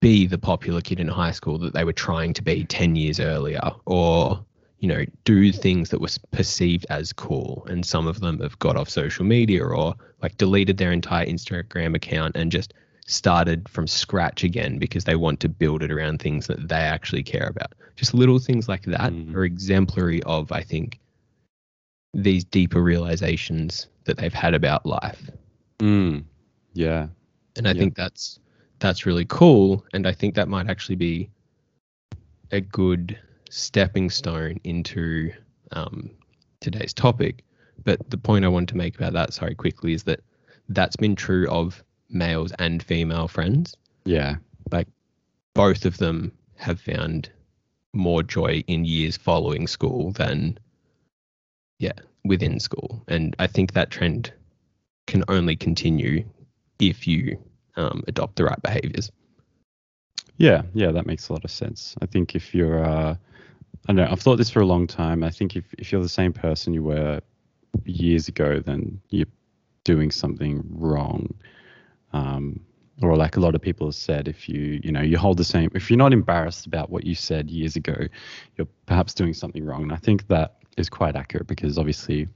be 0.00 0.26
the 0.26 0.38
popular 0.38 0.80
kid 0.80 0.98
in 1.00 1.08
high 1.08 1.30
school 1.32 1.58
that 1.58 1.74
they 1.74 1.84
were 1.84 1.92
trying 1.92 2.32
to 2.32 2.42
be 2.42 2.64
10 2.64 2.96
years 2.96 3.20
earlier 3.20 3.60
or 3.84 4.42
you 4.84 4.88
know 4.88 5.06
do 5.24 5.50
things 5.50 5.88
that 5.88 5.98
were 6.02 6.10
perceived 6.30 6.84
as 6.90 7.10
cool 7.10 7.66
and 7.70 7.86
some 7.86 8.06
of 8.06 8.20
them 8.20 8.38
have 8.40 8.58
got 8.58 8.76
off 8.76 8.90
social 8.90 9.24
media 9.24 9.64
or 9.64 9.94
like 10.20 10.36
deleted 10.36 10.76
their 10.76 10.92
entire 10.92 11.24
Instagram 11.24 11.96
account 11.96 12.36
and 12.36 12.52
just 12.52 12.74
started 13.06 13.66
from 13.66 13.86
scratch 13.86 14.44
again 14.44 14.78
because 14.78 15.04
they 15.04 15.16
want 15.16 15.40
to 15.40 15.48
build 15.48 15.82
it 15.82 15.90
around 15.90 16.20
things 16.20 16.46
that 16.48 16.68
they 16.68 16.76
actually 16.96 17.22
care 17.22 17.46
about. 17.48 17.72
Just 17.96 18.12
little 18.12 18.38
things 18.38 18.68
like 18.68 18.82
that 18.82 19.10
Mhm. 19.10 19.34
are 19.34 19.46
exemplary 19.46 20.22
of, 20.24 20.52
I 20.52 20.62
think, 20.62 21.00
these 22.12 22.44
deeper 22.44 22.82
realizations 22.82 23.86
that 24.04 24.18
they've 24.18 24.34
had 24.34 24.52
about 24.52 24.84
life. 24.84 25.30
Mm. 25.78 26.24
Yeah. 26.74 27.08
And 27.56 27.66
I 27.66 27.70
Yeah. 27.72 27.78
think 27.80 27.94
that's 27.94 28.38
that's 28.80 29.06
really 29.06 29.24
cool. 29.24 29.82
And 29.94 30.06
I 30.06 30.12
think 30.12 30.34
that 30.34 30.48
might 30.48 30.68
actually 30.68 30.96
be 30.96 31.30
a 32.50 32.60
good 32.60 33.18
stepping 33.54 34.10
stone 34.10 34.58
into 34.64 35.32
um, 35.70 36.10
today's 36.60 36.92
topic. 36.92 37.44
But 37.84 38.10
the 38.10 38.18
point 38.18 38.44
I 38.44 38.48
want 38.48 38.68
to 38.70 38.76
make 38.76 38.96
about 38.96 39.12
that, 39.12 39.32
sorry, 39.32 39.54
quickly, 39.54 39.92
is 39.92 40.02
that 40.04 40.20
that's 40.68 40.96
been 40.96 41.14
true 41.14 41.48
of 41.48 41.82
males 42.10 42.52
and 42.58 42.82
female 42.82 43.28
friends. 43.28 43.76
Yeah. 44.04 44.36
Like 44.72 44.88
both 45.54 45.84
of 45.84 45.98
them 45.98 46.32
have 46.56 46.80
found 46.80 47.30
more 47.92 48.24
joy 48.24 48.64
in 48.66 48.84
years 48.84 49.16
following 49.16 49.68
school 49.68 50.10
than, 50.12 50.58
yeah, 51.78 51.92
within 52.24 52.58
school. 52.58 53.04
And 53.06 53.36
I 53.38 53.46
think 53.46 53.72
that 53.72 53.90
trend 53.90 54.32
can 55.06 55.22
only 55.28 55.54
continue 55.54 56.24
if 56.80 57.06
you 57.06 57.38
um, 57.76 58.02
adopt 58.08 58.34
the 58.36 58.44
right 58.44 58.62
behaviors. 58.62 59.12
Yeah, 60.38 60.62
yeah, 60.72 60.90
that 60.90 61.06
makes 61.06 61.28
a 61.28 61.32
lot 61.32 61.44
of 61.44 61.52
sense. 61.52 61.94
I 62.02 62.06
think 62.06 62.34
if 62.34 62.52
you're, 62.52 62.84
uh, 62.84 63.16
I 63.86 63.92
know, 63.92 64.06
I've 64.10 64.20
thought 64.20 64.36
this 64.36 64.50
for 64.50 64.60
a 64.60 64.66
long 64.66 64.86
time. 64.86 65.22
I 65.22 65.30
think 65.30 65.56
if, 65.56 65.64
if 65.78 65.92
you're 65.92 66.02
the 66.02 66.08
same 66.08 66.32
person 66.32 66.72
you 66.72 66.82
were 66.82 67.20
years 67.84 68.28
ago, 68.28 68.60
then 68.60 69.00
you're 69.10 69.26
doing 69.84 70.10
something 70.10 70.62
wrong. 70.70 71.34
Um, 72.12 72.60
or 73.02 73.16
like 73.16 73.36
a 73.36 73.40
lot 73.40 73.54
of 73.54 73.60
people 73.60 73.88
have 73.88 73.94
said, 73.94 74.28
if 74.28 74.48
you, 74.48 74.80
you 74.82 74.92
know, 74.92 75.02
you 75.02 75.18
hold 75.18 75.36
the 75.36 75.44
same, 75.44 75.70
if 75.74 75.90
you're 75.90 75.98
not 75.98 76.12
embarrassed 76.12 76.64
about 76.66 76.90
what 76.90 77.04
you 77.04 77.14
said 77.14 77.50
years 77.50 77.76
ago, 77.76 77.94
you're 78.56 78.68
perhaps 78.86 79.14
doing 79.14 79.34
something 79.34 79.64
wrong. 79.64 79.82
And 79.82 79.92
I 79.92 79.96
think 79.96 80.28
that 80.28 80.56
is 80.76 80.88
quite 80.88 81.16
accurate 81.16 81.46
because 81.46 81.76
obviously 81.76 82.28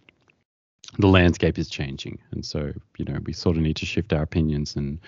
the 0.99 1.07
landscape 1.07 1.59
is 1.59 1.69
changing. 1.69 2.19
And 2.33 2.45
so, 2.45 2.73
you 2.97 3.05
know, 3.05 3.19
we 3.25 3.33
sort 3.33 3.57
of 3.57 3.63
need 3.63 3.77
to 3.77 3.87
shift 3.87 4.13
our 4.13 4.23
opinions 4.23 4.75
and 4.75 4.99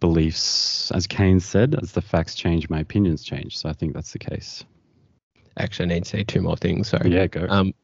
beliefs. 0.00 0.90
As 0.90 1.06
Keynes 1.06 1.44
said, 1.44 1.76
as 1.80 1.92
the 1.92 2.02
facts 2.02 2.34
change, 2.34 2.68
my 2.68 2.80
opinions 2.80 3.22
change. 3.22 3.56
So 3.56 3.68
I 3.68 3.72
think 3.72 3.94
that's 3.94 4.12
the 4.12 4.18
case. 4.18 4.64
Actually, 5.58 5.86
I 5.86 5.94
need 5.94 6.04
to 6.04 6.10
say 6.10 6.24
two 6.24 6.40
more 6.40 6.56
things. 6.56 6.88
Sorry. 6.88 7.10
Yeah, 7.10 7.26
go. 7.26 7.46
Um, 7.48 7.74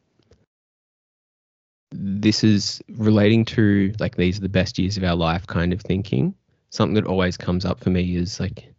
this 1.90 2.44
is 2.44 2.82
relating 2.96 3.44
to 3.46 3.92
like 3.98 4.16
these 4.16 4.38
are 4.38 4.42
the 4.42 4.48
best 4.48 4.78
years 4.78 4.96
of 4.96 5.04
our 5.04 5.14
life 5.14 5.46
kind 5.46 5.72
of 5.72 5.80
thinking. 5.80 6.34
Something 6.70 6.94
that 6.94 7.06
always 7.06 7.36
comes 7.36 7.64
up 7.64 7.80
for 7.80 7.90
me 7.90 8.16
is 8.16 8.40
like 8.40 8.72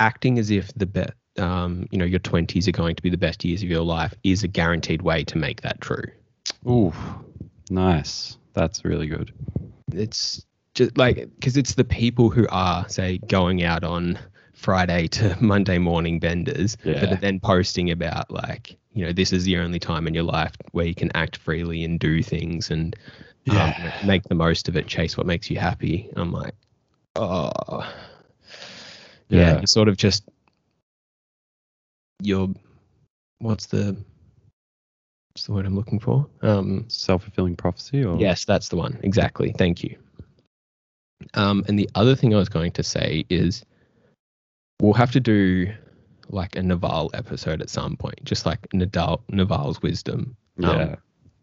acting 0.00 0.38
as 0.38 0.50
if 0.50 0.72
the 0.74 0.86
best, 0.86 1.14
um, 1.38 1.86
you 1.90 1.98
know, 1.98 2.04
your 2.04 2.20
20s 2.20 2.68
are 2.68 2.72
going 2.72 2.94
to 2.94 3.02
be 3.02 3.10
the 3.10 3.16
best 3.16 3.44
years 3.44 3.62
of 3.62 3.70
your 3.70 3.82
life 3.82 4.14
is 4.22 4.44
a 4.44 4.48
guaranteed 4.48 5.02
way 5.02 5.24
to 5.24 5.38
make 5.38 5.62
that 5.62 5.80
true. 5.80 6.04
Ooh, 6.68 6.92
nice. 7.70 8.36
That's 8.52 8.84
really 8.84 9.06
good. 9.06 9.32
It's 9.92 10.44
just 10.74 10.98
like 10.98 11.16
because 11.36 11.56
it's 11.56 11.74
the 11.74 11.84
people 11.84 12.28
who 12.28 12.46
are 12.50 12.88
say 12.88 13.18
going 13.18 13.64
out 13.64 13.82
on 13.82 14.18
Friday 14.56 15.06
to 15.08 15.36
Monday 15.40 15.78
morning 15.78 16.18
benders 16.18 16.76
Yeah. 16.82 17.00
that 17.00 17.12
are 17.12 17.16
then 17.16 17.38
posting 17.40 17.90
about 17.90 18.30
like 18.30 18.76
you 18.94 19.04
know 19.04 19.12
this 19.12 19.32
is 19.32 19.44
the 19.44 19.58
only 19.58 19.78
time 19.78 20.06
in 20.06 20.14
your 20.14 20.24
life 20.24 20.52
where 20.72 20.86
you 20.86 20.94
can 20.94 21.10
act 21.14 21.36
freely 21.36 21.84
and 21.84 22.00
do 22.00 22.22
things 22.22 22.70
and 22.70 22.96
um, 23.50 23.54
Yeah. 23.54 23.90
make 24.02 24.24
the 24.24 24.34
most 24.34 24.68
of 24.68 24.76
it, 24.76 24.86
chase 24.88 25.16
what 25.16 25.26
makes 25.26 25.50
you 25.50 25.58
happy. 25.58 26.10
I'm 26.16 26.32
like, 26.32 26.54
oh, 27.14 27.50
yeah, 29.28 29.40
Yeah. 29.40 29.52
you're 29.58 29.66
sort 29.66 29.88
of 29.88 29.96
just 29.96 30.24
you're 32.22 32.48
what's 33.40 33.66
the 33.66 33.94
what's 35.32 35.44
the 35.46 35.52
word 35.52 35.66
I'm 35.66 35.76
looking 35.76 36.00
for? 36.00 36.26
Um, 36.42 36.86
Self 36.88 37.24
fulfilling 37.24 37.56
prophecy 37.56 38.02
or 38.04 38.18
Yes, 38.18 38.46
that's 38.46 38.68
the 38.68 38.76
one. 38.76 38.98
Exactly. 39.02 39.52
Thank 39.56 39.84
you. 39.84 39.96
Um, 41.34 41.62
and 41.68 41.78
the 41.78 41.88
other 41.94 42.14
thing 42.14 42.34
I 42.34 42.38
was 42.38 42.48
going 42.48 42.72
to 42.72 42.82
say 42.82 43.24
is 43.28 43.64
we'll 44.80 44.94
have 44.94 45.12
to 45.12 45.20
do 45.20 45.72
like 46.28 46.56
a 46.56 46.62
Naval 46.62 47.10
episode 47.14 47.62
at 47.62 47.70
some 47.70 47.96
point, 47.96 48.24
just 48.24 48.46
like 48.46 48.68
Nadal 48.70 49.20
Naval's 49.30 49.80
wisdom. 49.82 50.36
Yeah. 50.58 50.70
Um, 50.70 50.96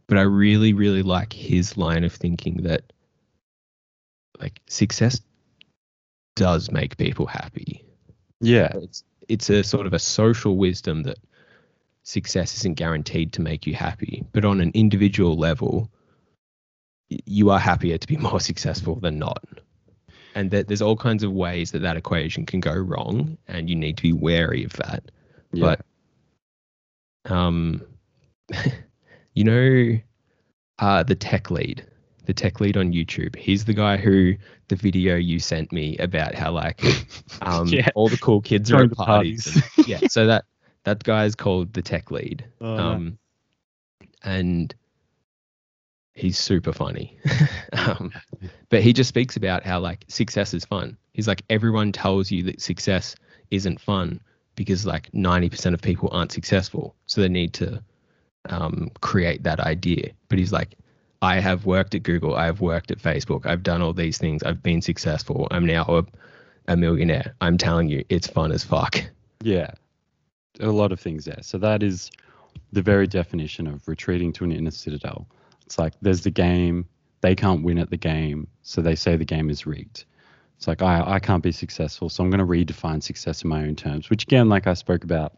but 0.07 0.17
I 0.17 0.21
really, 0.23 0.73
really 0.73 1.03
like 1.03 1.31
his 1.33 1.77
line 1.77 2.03
of 2.03 2.13
thinking 2.13 2.63
that 2.63 2.91
like 4.39 4.59
success 4.67 5.21
does 6.35 6.71
make 6.71 6.97
people 6.97 7.25
happy. 7.25 7.85
yeah. 8.41 8.71
It's 8.75 9.03
it's 9.29 9.49
a 9.49 9.63
sort 9.63 9.87
of 9.87 9.93
a 9.93 9.99
social 9.99 10.57
wisdom 10.57 11.03
that 11.03 11.17
success 12.03 12.57
isn't 12.57 12.75
guaranteed 12.75 13.31
to 13.33 13.41
make 13.41 13.65
you 13.65 13.73
happy, 13.73 14.25
but 14.33 14.43
on 14.43 14.59
an 14.59 14.71
individual 14.73 15.37
level, 15.37 15.89
you 17.07 17.49
are 17.49 17.59
happier 17.59 17.97
to 17.97 18.07
be 18.07 18.17
more 18.29 18.39
successful 18.39 18.99
than 18.99 19.17
not. 19.17 19.43
And 20.35 20.49
that 20.51 20.67
there's 20.67 20.81
all 20.81 20.95
kinds 20.97 21.23
of 21.23 21.31
ways 21.31 21.71
that 21.71 21.81
that 21.83 21.95
equation 21.97 22.45
can 22.45 22.59
go 22.59 22.73
wrong, 22.73 23.37
and 23.47 23.69
you 23.69 23.75
need 23.75 23.97
to 23.97 24.03
be 24.03 24.13
wary 24.13 24.63
of 24.63 24.73
that. 24.73 25.11
Yeah. 25.51 25.75
But 27.25 27.31
um, 27.31 27.81
you 29.33 29.43
know, 29.43 29.99
uh, 30.79 31.03
the 31.03 31.15
tech 31.15 31.51
lead, 31.51 31.85
the 32.25 32.33
tech 32.33 32.59
lead 32.59 32.77
on 32.77 32.91
YouTube. 32.93 33.35
He's 33.35 33.65
the 33.65 33.73
guy 33.73 33.97
who 33.97 34.33
the 34.69 34.75
video 34.75 35.15
you 35.15 35.39
sent 35.39 35.71
me 35.71 35.97
about 35.97 36.33
how 36.35 36.51
like 36.51 36.81
um 37.41 37.67
Yeah. 37.67 37.89
all 37.95 38.09
the 38.09 38.17
cool 38.17 38.41
kids 38.41 38.71
are 38.71 38.83
at 38.83 38.91
parties. 38.91 39.43
parties. 39.53 39.63
and- 39.77 39.87
yeah, 39.87 39.99
so 40.07 40.25
that 40.27 40.45
that 40.83 41.03
guy's 41.03 41.35
called 41.35 41.73
the 41.73 41.81
tech 41.81 42.11
lead. 42.11 42.43
Oh, 42.59 42.75
um, 42.77 43.17
and 44.23 44.73
he's 46.13 46.37
super 46.37 46.73
funny. 46.73 47.17
um, 47.73 48.11
but 48.69 48.81
he 48.81 48.93
just 48.93 49.09
speaks 49.09 49.35
about 49.35 49.63
how 49.63 49.79
like 49.79 50.05
success 50.07 50.53
is 50.53 50.65
fun. 50.65 50.97
He's 51.13 51.27
like 51.27 51.43
everyone 51.49 51.91
tells 51.91 52.31
you 52.31 52.43
that 52.43 52.61
success 52.61 53.15
isn't 53.51 53.81
fun 53.81 54.19
because 54.55 54.85
like 54.85 55.11
90% 55.11 55.73
of 55.73 55.81
people 55.81 56.09
aren't 56.11 56.31
successful. 56.31 56.95
So 57.05 57.21
they 57.21 57.29
need 57.29 57.53
to 57.53 57.83
um, 58.49 58.91
create 59.01 59.43
that 59.43 59.59
idea. 59.59 60.11
But 60.29 60.39
he's 60.39 60.51
like, 60.51 60.75
I 61.21 61.39
have 61.39 61.65
worked 61.65 61.95
at 61.95 62.03
Google. 62.03 62.35
I 62.35 62.45
have 62.45 62.61
worked 62.61 62.91
at 62.91 62.99
Facebook. 62.99 63.45
I've 63.45 63.63
done 63.63 63.81
all 63.81 63.93
these 63.93 64.17
things. 64.17 64.43
I've 64.43 64.61
been 64.61 64.81
successful. 64.81 65.47
I'm 65.51 65.65
now 65.65 65.85
a, 65.87 66.05
a 66.67 66.75
millionaire. 66.75 67.35
I'm 67.41 67.57
telling 67.57 67.89
you, 67.89 68.03
it's 68.09 68.27
fun 68.27 68.51
as 68.51 68.63
fuck. 68.63 68.97
Yeah. 69.41 69.71
A 70.59 70.67
lot 70.67 70.91
of 70.91 70.99
things 70.99 71.25
there. 71.25 71.41
So 71.41 71.57
that 71.59 71.81
is 71.81 72.11
the 72.71 72.81
very 72.81 73.07
definition 73.07 73.67
of 73.67 73.87
retreating 73.87 74.33
to 74.33 74.43
an 74.43 74.51
inner 74.51 74.71
citadel. 74.71 75.27
It's 75.65 75.77
like 75.77 75.93
there's 76.01 76.21
the 76.21 76.31
game, 76.31 76.87
they 77.21 77.35
can't 77.35 77.63
win 77.63 77.77
at 77.77 77.89
the 77.89 77.97
game, 77.97 78.47
so 78.61 78.81
they 78.81 78.95
say 78.95 79.15
the 79.15 79.25
game 79.25 79.49
is 79.49 79.65
rigged. 79.65 80.05
It's 80.57 80.67
like 80.67 80.81
I, 80.81 81.03
I 81.05 81.19
can't 81.19 81.43
be 81.43 81.51
successful, 81.51 82.09
so 82.09 82.23
I'm 82.23 82.29
going 82.29 82.39
to 82.39 82.45
redefine 82.45 83.01
success 83.01 83.43
in 83.43 83.49
my 83.49 83.63
own 83.63 83.75
terms, 83.75 84.09
which 84.09 84.23
again, 84.23 84.49
like 84.49 84.67
I 84.67 84.73
spoke 84.73 85.03
about, 85.03 85.37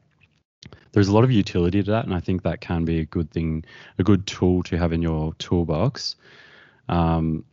there's 0.92 1.08
a 1.08 1.14
lot 1.14 1.24
of 1.24 1.32
utility 1.32 1.84
to 1.84 1.92
that, 1.92 2.06
and 2.06 2.14
I 2.14 2.20
think 2.20 2.44
that 2.44 2.62
can 2.62 2.86
be 2.86 3.00
a 3.00 3.06
good 3.06 3.32
thing, 3.32 3.66
a 3.98 4.04
good 4.04 4.28
tool 4.28 4.64
to 4.64 4.78
have 4.78 4.94
in 4.94 5.02
your 5.02 5.34
toolbox. 5.36 6.16
Um, 6.90 7.46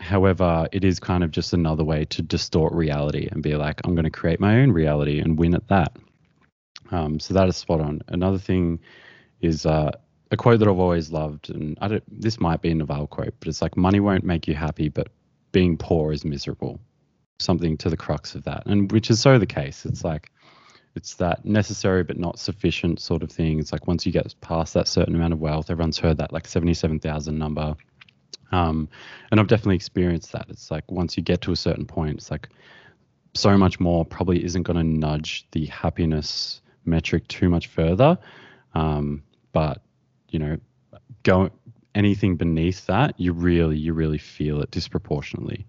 however, 0.00 0.68
it 0.72 0.84
is 0.84 0.98
kind 0.98 1.22
of 1.22 1.30
just 1.30 1.52
another 1.52 1.84
way 1.84 2.04
to 2.06 2.22
distort 2.22 2.72
reality 2.72 3.28
and 3.30 3.42
be 3.42 3.54
like, 3.54 3.80
I'm 3.84 3.94
going 3.94 4.04
to 4.04 4.10
create 4.10 4.40
my 4.40 4.60
own 4.60 4.72
reality 4.72 5.20
and 5.20 5.38
win 5.38 5.54
at 5.54 5.68
that. 5.68 5.96
Um, 6.90 7.20
so 7.20 7.34
that 7.34 7.48
is 7.48 7.56
spot 7.56 7.80
on. 7.80 8.02
Another 8.08 8.38
thing 8.38 8.80
is 9.40 9.66
uh, 9.66 9.92
a 10.30 10.36
quote 10.36 10.60
that 10.60 10.68
I've 10.68 10.78
always 10.78 11.10
loved, 11.10 11.50
and 11.50 11.76
I 11.80 11.88
don't. 11.88 12.20
This 12.20 12.40
might 12.40 12.62
be 12.62 12.70
a 12.70 12.74
Naval 12.74 13.06
quote, 13.06 13.34
but 13.40 13.48
it's 13.48 13.62
like, 13.62 13.76
"Money 13.76 14.00
won't 14.00 14.24
make 14.24 14.46
you 14.46 14.54
happy, 14.54 14.88
but 14.88 15.08
being 15.52 15.76
poor 15.76 16.12
is 16.12 16.24
miserable." 16.24 16.80
Something 17.38 17.76
to 17.78 17.90
the 17.90 17.96
crux 17.96 18.34
of 18.34 18.44
that, 18.44 18.64
and 18.66 18.92
which 18.92 19.10
is 19.10 19.20
so 19.20 19.38
the 19.38 19.46
case. 19.46 19.86
It's 19.86 20.04
like 20.04 20.30
it's 20.94 21.14
that 21.14 21.44
necessary 21.44 22.02
but 22.02 22.18
not 22.18 22.38
sufficient 22.38 23.00
sort 23.00 23.22
of 23.22 23.30
thing. 23.30 23.58
It's 23.58 23.72
like 23.72 23.86
once 23.86 24.04
you 24.04 24.12
get 24.12 24.34
past 24.40 24.74
that 24.74 24.88
certain 24.88 25.14
amount 25.14 25.32
of 25.32 25.40
wealth, 25.40 25.70
everyone's 25.70 25.98
heard 25.98 26.18
that 26.18 26.32
like 26.32 26.46
seventy-seven 26.46 27.00
thousand 27.00 27.38
number. 27.38 27.74
Um, 28.52 28.88
and 29.30 29.38
I've 29.38 29.46
definitely 29.46 29.76
experienced 29.76 30.32
that. 30.32 30.46
It's 30.48 30.70
like 30.70 30.90
once 30.90 31.16
you 31.16 31.22
get 31.22 31.40
to 31.42 31.52
a 31.52 31.56
certain 31.56 31.86
point, 31.86 32.18
it's 32.18 32.30
like 32.30 32.48
so 33.34 33.56
much 33.56 33.78
more 33.78 34.04
probably 34.04 34.44
isn't 34.44 34.64
going 34.64 34.76
to 34.76 34.84
nudge 34.84 35.46
the 35.52 35.66
happiness 35.66 36.60
metric 36.84 37.28
too 37.28 37.48
much 37.48 37.68
further. 37.68 38.18
Um, 38.74 39.22
but 39.52 39.82
you 40.30 40.38
know, 40.38 40.56
go 41.22 41.50
anything 41.94 42.36
beneath 42.36 42.86
that, 42.86 43.18
you 43.18 43.32
really, 43.32 43.76
you 43.76 43.92
really 43.92 44.18
feel 44.18 44.60
it 44.60 44.70
disproportionately. 44.70 45.66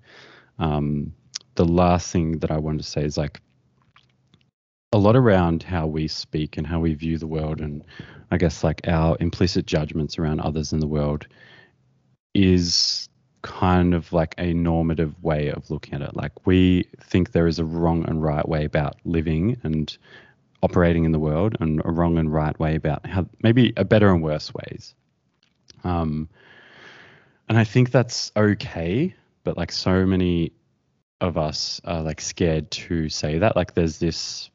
Um, 0.59 1.13
the 1.55 1.65
last 1.65 2.11
thing 2.11 2.39
that 2.39 2.51
I 2.51 2.57
wanted 2.57 2.79
to 2.79 2.89
say 2.89 3.03
is 3.03 3.17
like 3.17 3.41
a 4.93 4.97
lot 4.97 5.15
around 5.15 5.63
how 5.63 5.87
we 5.87 6.07
speak 6.07 6.57
and 6.57 6.67
how 6.67 6.79
we 6.79 6.93
view 6.93 7.17
the 7.17 7.27
world, 7.27 7.61
and 7.61 7.83
I 8.29 8.37
guess 8.37 8.63
like 8.63 8.81
our 8.87 9.17
implicit 9.19 9.65
judgments 9.65 10.17
around 10.17 10.41
others 10.41 10.73
in 10.73 10.79
the 10.79 10.87
world 10.87 11.27
is 12.33 13.09
kind 13.41 13.93
of 13.93 14.13
like 14.13 14.35
a 14.37 14.53
normative 14.53 15.21
way 15.23 15.49
of 15.49 15.69
looking 15.69 15.95
at 15.95 16.01
it. 16.01 16.15
Like 16.15 16.45
we 16.45 16.87
think 17.03 17.31
there 17.31 17.47
is 17.47 17.59
a 17.59 17.65
wrong 17.65 18.05
and 18.07 18.21
right 18.21 18.47
way 18.47 18.65
about 18.65 18.97
living 19.03 19.57
and 19.63 19.97
operating 20.63 21.05
in 21.05 21.11
the 21.11 21.19
world, 21.19 21.57
and 21.59 21.81
a 21.83 21.91
wrong 21.91 22.17
and 22.17 22.33
right 22.33 22.57
way 22.59 22.75
about 22.75 23.05
how 23.05 23.27
maybe 23.41 23.73
a 23.77 23.85
better 23.85 24.09
and 24.13 24.21
worse 24.21 24.53
ways. 24.53 24.93
Um, 25.83 26.29
and 27.49 27.57
I 27.57 27.63
think 27.63 27.91
that's 27.91 28.31
okay, 28.35 29.15
but 29.43 29.57
like 29.57 29.71
so 29.71 30.05
many 30.05 30.53
of 31.19 31.37
us 31.37 31.81
are 31.85 32.01
like 32.01 32.21
scared 32.21 32.71
to 32.71 33.09
say 33.09 33.39
that. 33.39 33.55
Like 33.55 33.73
there's 33.73 33.99
this 33.99 34.49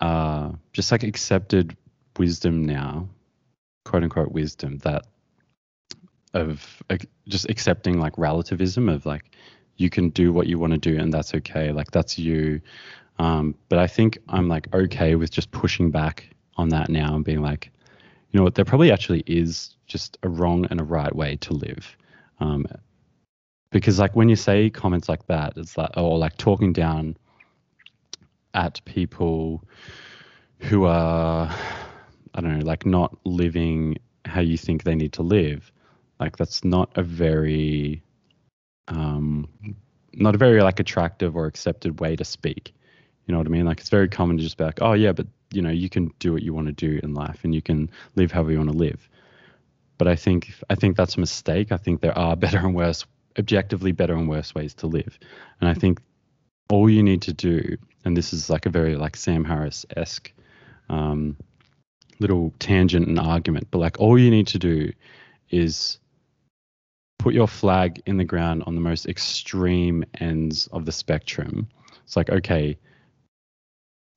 uh, 0.00 0.52
just 0.72 0.92
like 0.92 1.02
accepted 1.02 1.76
wisdom 2.18 2.64
now, 2.64 3.08
quote 3.84 4.02
unquote 4.02 4.32
wisdom 4.32 4.78
that 4.78 5.06
of 6.34 6.82
ac- 6.90 7.08
just 7.28 7.48
accepting 7.48 7.98
like 7.98 8.18
relativism 8.18 8.88
of 8.88 9.06
like 9.06 9.30
you 9.76 9.88
can 9.88 10.10
do 10.10 10.32
what 10.32 10.46
you 10.46 10.58
want 10.58 10.72
to 10.72 10.78
do 10.78 10.98
and 10.98 11.12
that's 11.12 11.34
okay, 11.34 11.72
like 11.72 11.90
that's 11.90 12.18
you. 12.18 12.60
Um, 13.18 13.54
but 13.68 13.78
I 13.78 13.86
think 13.86 14.18
I'm 14.28 14.48
like 14.48 14.72
okay 14.74 15.14
with 15.14 15.30
just 15.30 15.50
pushing 15.50 15.90
back 15.90 16.28
on 16.56 16.68
that 16.70 16.88
now 16.88 17.14
and 17.14 17.24
being 17.24 17.42
like, 17.42 17.70
you 18.30 18.38
know 18.38 18.44
what, 18.44 18.54
there 18.54 18.64
probably 18.64 18.92
actually 18.92 19.22
is 19.26 19.76
just 19.86 20.18
a 20.22 20.28
wrong 20.28 20.66
and 20.70 20.80
a 20.80 20.84
right 20.84 21.14
way 21.14 21.36
to 21.36 21.54
live. 21.54 21.96
Um, 22.40 22.66
because 23.70 23.98
like 23.98 24.14
when 24.14 24.28
you 24.28 24.36
say 24.36 24.70
comments 24.70 25.08
like 25.08 25.26
that, 25.26 25.54
it's 25.56 25.76
like 25.76 25.90
or 25.96 26.18
like 26.18 26.36
talking 26.36 26.72
down 26.72 27.16
at 28.54 28.80
people 28.84 29.62
who 30.58 30.84
are 30.84 31.50
I 32.34 32.40
don't 32.40 32.58
know, 32.58 32.64
like 32.64 32.84
not 32.84 33.16
living 33.24 33.98
how 34.24 34.40
you 34.40 34.58
think 34.58 34.82
they 34.82 34.94
need 34.94 35.12
to 35.14 35.22
live. 35.22 35.70
Like 36.20 36.36
that's 36.36 36.64
not 36.64 36.90
a 36.96 37.02
very 37.02 38.02
um 38.88 39.48
not 40.12 40.34
a 40.34 40.38
very 40.38 40.62
like 40.62 40.80
attractive 40.80 41.36
or 41.36 41.46
accepted 41.46 42.00
way 42.00 42.16
to 42.16 42.24
speak. 42.24 42.74
You 43.26 43.32
know 43.32 43.38
what 43.38 43.46
I 43.46 43.50
mean? 43.50 43.64
Like 43.64 43.80
it's 43.80 43.88
very 43.88 44.08
common 44.08 44.36
to 44.36 44.42
just 44.42 44.56
be 44.56 44.64
like, 44.64 44.80
oh 44.80 44.92
yeah, 44.92 45.12
but 45.12 45.26
you 45.52 45.62
know, 45.62 45.70
you 45.70 45.88
can 45.88 46.12
do 46.18 46.32
what 46.32 46.42
you 46.42 46.54
want 46.54 46.66
to 46.68 46.72
do 46.72 47.00
in 47.02 47.14
life 47.14 47.40
and 47.44 47.54
you 47.54 47.62
can 47.62 47.90
live 48.14 48.32
however 48.32 48.52
you 48.52 48.58
want 48.58 48.70
to 48.70 48.76
live. 48.76 49.08
But 49.98 50.08
I 50.08 50.16
think 50.16 50.52
I 50.70 50.74
think 50.74 50.96
that's 50.96 51.16
a 51.16 51.20
mistake. 51.20 51.72
I 51.72 51.76
think 51.76 52.00
there 52.00 52.16
are 52.16 52.36
better 52.44 52.58
and 52.58 52.74
worse, 52.74 53.04
objectively 53.38 53.92
better 53.92 54.14
and 54.14 54.28
worse 54.28 54.54
ways 54.54 54.74
to 54.74 54.86
live. 54.86 55.18
And 55.60 55.68
I 55.68 55.74
think 55.74 56.00
all 56.68 56.90
you 56.90 57.02
need 57.02 57.22
to 57.22 57.32
do, 57.32 57.76
and 58.04 58.16
this 58.16 58.32
is 58.32 58.50
like 58.50 58.66
a 58.66 58.70
very 58.70 58.96
like 58.96 59.16
Sam 59.16 59.44
Harris 59.44 59.86
esque 59.96 60.32
um, 60.88 61.36
little 62.18 62.52
tangent 62.58 63.08
and 63.08 63.18
argument, 63.18 63.68
but 63.70 63.78
like 63.78 64.00
all 64.00 64.18
you 64.18 64.30
need 64.30 64.48
to 64.48 64.58
do 64.58 64.92
is 65.50 65.98
put 67.18 67.34
your 67.34 67.48
flag 67.48 68.02
in 68.06 68.16
the 68.16 68.24
ground 68.24 68.62
on 68.66 68.74
the 68.74 68.80
most 68.80 69.06
extreme 69.06 70.04
ends 70.20 70.66
of 70.68 70.84
the 70.84 70.92
spectrum. 70.92 71.68
It's 72.04 72.16
like, 72.16 72.30
okay, 72.30 72.78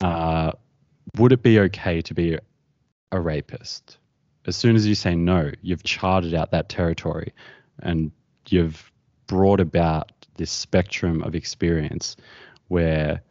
uh, 0.01 0.51
would 1.17 1.31
it 1.31 1.43
be 1.43 1.59
okay 1.59 2.01
to 2.01 2.13
be 2.13 2.37
a 3.11 3.19
rapist? 3.19 3.97
As 4.45 4.55
soon 4.55 4.75
as 4.75 4.87
you 4.87 4.95
say 4.95 5.15
no, 5.15 5.51
you've 5.61 5.83
charted 5.83 6.33
out 6.33 6.51
that 6.51 6.69
territory 6.69 7.33
and 7.81 8.11
you've 8.47 8.91
brought 9.27 9.59
about 9.59 10.11
this 10.35 10.51
spectrum 10.51 11.21
of 11.23 11.35
experience 11.35 12.15
where 12.67 13.21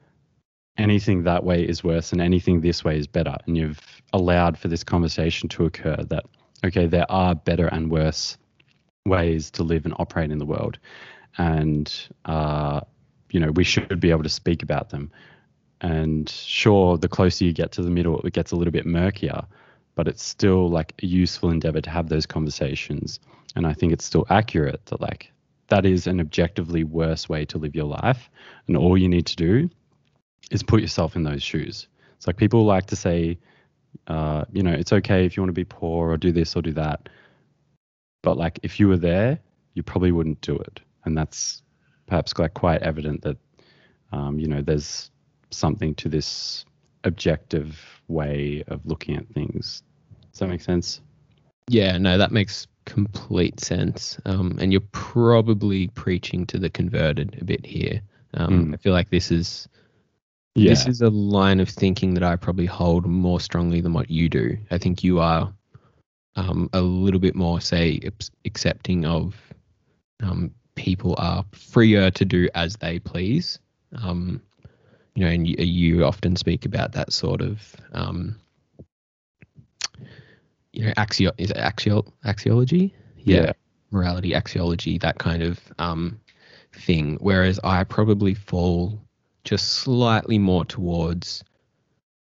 anything 0.77 1.25
that 1.25 1.45
way 1.45 1.63
is 1.63 1.83
worse 1.83 2.13
and 2.13 2.21
anything 2.21 2.61
this 2.61 2.85
way 2.85 2.99
is 2.99 3.07
better. 3.07 3.37
And 3.47 3.57
you've 3.57 3.81
allowed 4.13 4.57
for 4.57 4.69
this 4.69 4.85
conversation 4.85 5.49
to 5.51 5.65
occur 5.65 5.97
that, 6.09 6.25
okay, 6.65 6.87
there 6.87 7.11
are 7.11 7.35
better 7.35 7.67
and 7.67 7.91
worse 7.91 8.39
ways 9.07 9.51
to 9.53 9.63
live 9.63 9.85
and 9.85 9.95
operate 9.99 10.31
in 10.31 10.39
the 10.39 10.47
world. 10.47 10.79
And, 11.37 11.93
uh, 12.25 12.81
you 13.31 13.41
know, 13.41 13.51
we 13.51 13.65
should 13.65 14.01
be 14.01 14.11
able 14.11 14.23
to 14.23 14.29
speak 14.29 14.63
about 14.63 14.91
them. 14.91 15.11
And 15.81 16.29
sure, 16.29 16.99
the 16.99 17.09
closer 17.09 17.45
you 17.45 17.53
get 17.53 17.73
to 17.73 17.83
the 17.83 17.91
middle, 17.91 18.21
it 18.23 18.33
gets 18.33 18.53
a 18.53 18.57
little 18.57 18.73
bit 18.73 18.87
murkier, 18.87 19.43
but 19.95 20.09
it's 20.09 20.25
still 20.25 20.69
like 20.69 20.93
a 21.03 21.07
useful 21.07 21.51
endeavor 21.51 21.81
to 21.81 21.91
have 21.91 22.09
those 22.09 22.27
conversations. 22.27 23.21
And 23.55 23.67
I 23.67 23.73
think 23.73 23.93
it's 23.93 24.05
still 24.05 24.27
accurate 24.29 24.85
that, 24.87 25.01
like, 25.01 25.33
that 25.69 25.87
is 25.87 26.07
an 26.07 26.21
objectively 26.21 26.85
worse 26.85 27.29
way 27.29 27.45
to 27.47 27.59
live 27.59 27.75
your 27.75 27.87
life. 27.87 28.31
And 28.67 28.77
all 28.77 28.97
you 28.99 29.09
need 29.09 29.27
to 29.27 29.37
do 29.37 29.71
is 30.51 30.63
put 30.63 30.81
yourself 30.81 31.15
in 31.15 31.23
those 31.23 31.43
shoes. 31.43 31.87
It's 32.17 32.27
like 32.27 32.37
people 32.37 32.65
like 32.65 32.87
to 32.87 32.97
say, 32.97 33.39
uh, 34.07 34.45
you 34.53 34.63
know, 34.63 34.73
it's 34.73 34.93
okay 34.93 35.25
if 35.25 35.37
you 35.37 35.43
want 35.43 35.51
to 35.51 35.61
be 35.61 35.65
poor 35.65 36.11
or 36.11 36.17
do 36.17 36.33
this 36.33 36.57
or 36.57 36.63
do 36.63 36.73
that. 36.73 37.09
But 38.23 38.37
like 38.37 38.59
if 38.63 38.81
you 38.81 38.89
were 38.89 38.97
there, 38.97 39.39
you 39.75 39.83
probably 39.83 40.11
wouldn't 40.11 40.41
do 40.41 40.57
it. 40.57 40.81
And 41.05 41.17
that's 41.17 41.63
perhaps 42.07 42.37
like 42.39 42.55
quite 42.55 42.83
evident 42.83 43.23
that, 43.23 43.37
um, 44.11 44.39
you 44.39 44.49
know, 44.49 44.63
there's 44.63 45.11
something 45.51 45.95
to 45.97 46.09
this 46.09 46.65
objective 47.05 47.79
way 48.09 48.65
of 48.69 48.85
looking 48.87 49.17
at 49.17 49.29
things. 49.29 49.83
Does 50.33 50.41
that 50.41 50.49
make 50.49 50.61
sense? 50.61 51.01
Yeah, 51.69 51.99
no, 51.99 52.19
that 52.19 52.33
makes 52.33 52.67
complete 52.87 53.61
sense. 53.61 54.19
Um, 54.25 54.57
and 54.61 54.73
you're 54.73 54.81
probably 54.93 55.89
preaching 55.89 56.47
to 56.47 56.59
the 56.59 56.71
converted 56.71 57.39
a 57.41 57.45
bit 57.45 57.65
here. 57.67 58.01
Um, 58.35 58.67
Mm. 58.67 58.75
I 58.75 58.77
feel 58.79 58.93
like 58.93 59.11
this 59.11 59.31
is 59.31 59.69
Yeah. 60.55 60.71
this 60.71 60.87
is 60.87 61.03
a 61.03 61.11
line 61.11 61.61
of 61.61 61.69
thinking 61.69 62.15
that 62.15 62.23
I 62.25 62.37
probably 62.37 62.67
hold 62.67 63.07
more 63.07 63.41
strongly 63.41 63.81
than 63.81 63.93
what 63.93 64.11
you 64.11 64.29
do. 64.29 64.57
I 64.71 64.79
think 64.79 65.05
you 65.05 65.21
are 65.21 65.53
um, 66.37 66.69
a 66.73 66.81
little 66.81 67.21
bit 67.21 67.35
more, 67.35 67.61
say, 67.61 68.01
accepting 68.45 69.05
of 69.05 69.35
um, 70.23 70.53
people 70.75 71.15
are 71.19 71.45
freer 71.53 72.11
to 72.13 72.25
do 72.25 72.49
as 72.55 72.77
they 72.77 72.99
please. 73.01 73.59
Um, 74.03 74.41
you 75.19 75.25
know, 75.25 75.31
and 75.31 75.49
you, 75.49 75.57
you 75.59 76.05
often 76.05 76.37
speak 76.37 76.65
about 76.65 76.93
that 76.93 77.13
sort 77.13 77.41
of, 77.41 77.75
um, 77.91 78.39
you 80.73 80.85
know, 80.85 80.93
axio 80.93 81.33
is 81.39 81.51
it 81.51 81.57
axial 81.57 82.15
axiology? 82.25 82.93
Yeah. 83.17 83.53
morality, 83.91 84.31
axiology, 84.31 85.01
that 85.01 85.19
kind 85.19 85.43
of 85.43 85.59
um, 85.81 86.21
thing. 86.73 87.19
Whereas 87.21 87.59
I 87.65 87.83
probably 87.83 88.35
fall 88.35 89.01
just 89.43 89.71
slightly 89.71 90.39
more 90.39 90.65
towards 90.65 91.43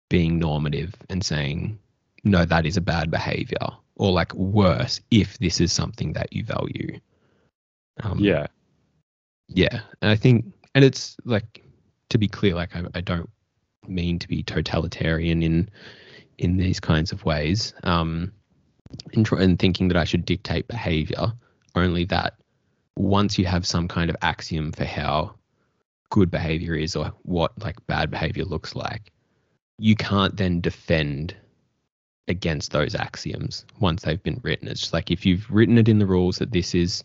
being 0.09 0.39
normative 0.39 0.93
and 1.09 1.21
saying, 1.21 1.77
no, 2.23 2.45
that 2.45 2.65
is 2.65 2.77
a 2.77 2.81
bad 2.81 3.11
behavior, 3.11 3.67
or 3.97 4.13
like 4.13 4.33
worse, 4.33 5.01
if 5.11 5.37
this 5.39 5.59
is 5.59 5.73
something 5.73 6.13
that 6.13 6.31
you 6.31 6.45
value. 6.45 6.97
Um, 8.01 8.19
yeah. 8.19 8.47
yeah. 9.49 9.81
And 10.01 10.11
I 10.11 10.15
think, 10.15 10.45
and 10.73 10.85
it's 10.85 11.17
like, 11.25 11.64
to 12.09 12.17
be 12.17 12.27
clear, 12.27 12.55
like 12.55 12.75
I, 12.75 12.83
I 12.93 13.01
don't 13.01 13.29
mean 13.87 14.19
to 14.19 14.27
be 14.27 14.43
totalitarian 14.43 15.43
in 15.43 15.69
in 16.37 16.57
these 16.57 16.79
kinds 16.79 17.11
of 17.11 17.23
ways. 17.23 17.73
Um, 17.83 18.31
and, 19.13 19.25
try, 19.25 19.41
and 19.41 19.57
thinking 19.57 19.87
that 19.87 19.97
I 19.97 20.03
should 20.03 20.25
dictate 20.25 20.67
behavior, 20.67 21.33
only 21.75 22.05
that 22.05 22.35
once 22.95 23.37
you 23.37 23.45
have 23.45 23.65
some 23.65 23.87
kind 23.87 24.09
of 24.09 24.15
axiom 24.21 24.71
for 24.71 24.85
how 24.85 25.35
good 26.09 26.29
behavior 26.31 26.75
is 26.75 26.95
or 26.95 27.11
what 27.23 27.51
like 27.61 27.85
bad 27.87 28.11
behavior 28.11 28.45
looks 28.45 28.75
like, 28.75 29.11
you 29.77 29.95
can't 29.95 30.37
then 30.37 30.61
defend 30.61 31.35
against 32.27 32.71
those 32.71 32.95
axioms 32.95 33.65
once 33.79 34.03
they've 34.03 34.23
been 34.23 34.39
written. 34.43 34.67
It's 34.67 34.81
just 34.81 34.93
like 34.93 35.11
if 35.11 35.25
you've 35.25 35.49
written 35.49 35.77
it 35.77 35.89
in 35.89 35.99
the 35.99 36.05
rules 36.05 36.37
that 36.37 36.51
this 36.51 36.73
is 36.73 37.03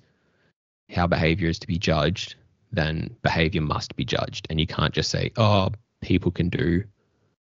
how 0.90 1.06
behavior 1.06 1.48
is 1.48 1.58
to 1.60 1.66
be 1.66 1.78
judged, 1.78 2.36
then 2.72 3.14
behavior 3.22 3.60
must 3.60 3.96
be 3.96 4.04
judged. 4.04 4.46
And 4.50 4.60
you 4.60 4.66
can't 4.66 4.94
just 4.94 5.10
say, 5.10 5.32
oh, 5.36 5.70
people 6.00 6.30
can 6.30 6.48
do 6.48 6.84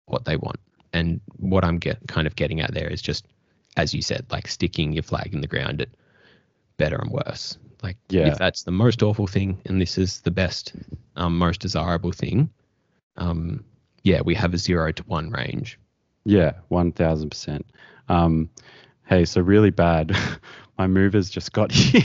what 0.07 0.25
they 0.25 0.37
want. 0.37 0.61
And 0.93 1.21
what 1.37 1.65
I'm 1.65 1.79
get 1.79 1.99
kind 2.09 2.27
of 2.27 2.37
getting 2.37 2.61
at 2.61 2.73
there 2.73 2.89
is 2.89 3.03
just, 3.03 3.27
as 3.77 3.93
you 3.95 4.03
said, 4.03 4.27
like 4.31 4.49
sticking 4.49 4.93
your 4.93 5.03
flag 5.03 5.35
in 5.35 5.41
the 5.41 5.47
ground 5.47 5.83
at 5.83 5.89
better 6.77 6.97
and 6.97 7.11
worse. 7.11 7.59
Like 7.83 7.97
Yeah. 8.09 8.29
if 8.29 8.39
that's 8.39 8.63
the 8.63 8.71
most 8.71 9.03
awful 9.03 9.27
thing 9.27 9.61
and 9.67 9.81
this 9.81 9.99
is 9.99 10.21
the 10.23 10.31
best, 10.31 10.73
um, 11.17 11.37
most 11.39 11.61
desirable 11.61 12.13
thing, 12.13 12.51
um, 13.17 13.65
yeah, 14.03 14.21
we 14.23 14.35
have 14.35 14.55
a 14.55 14.59
zero 14.59 14.93
to 14.93 15.03
one 15.05 15.31
range. 15.31 15.79
Yeah, 16.25 16.53
one 16.69 16.93
thousand 16.93 17.31
percent. 17.31 17.67
Um, 18.09 18.49
hey, 19.07 19.25
so 19.25 19.41
really 19.41 19.71
bad. 19.71 20.17
My 20.79 20.87
movers 20.87 21.29
just 21.31 21.53
got 21.53 21.73
here, 21.73 22.03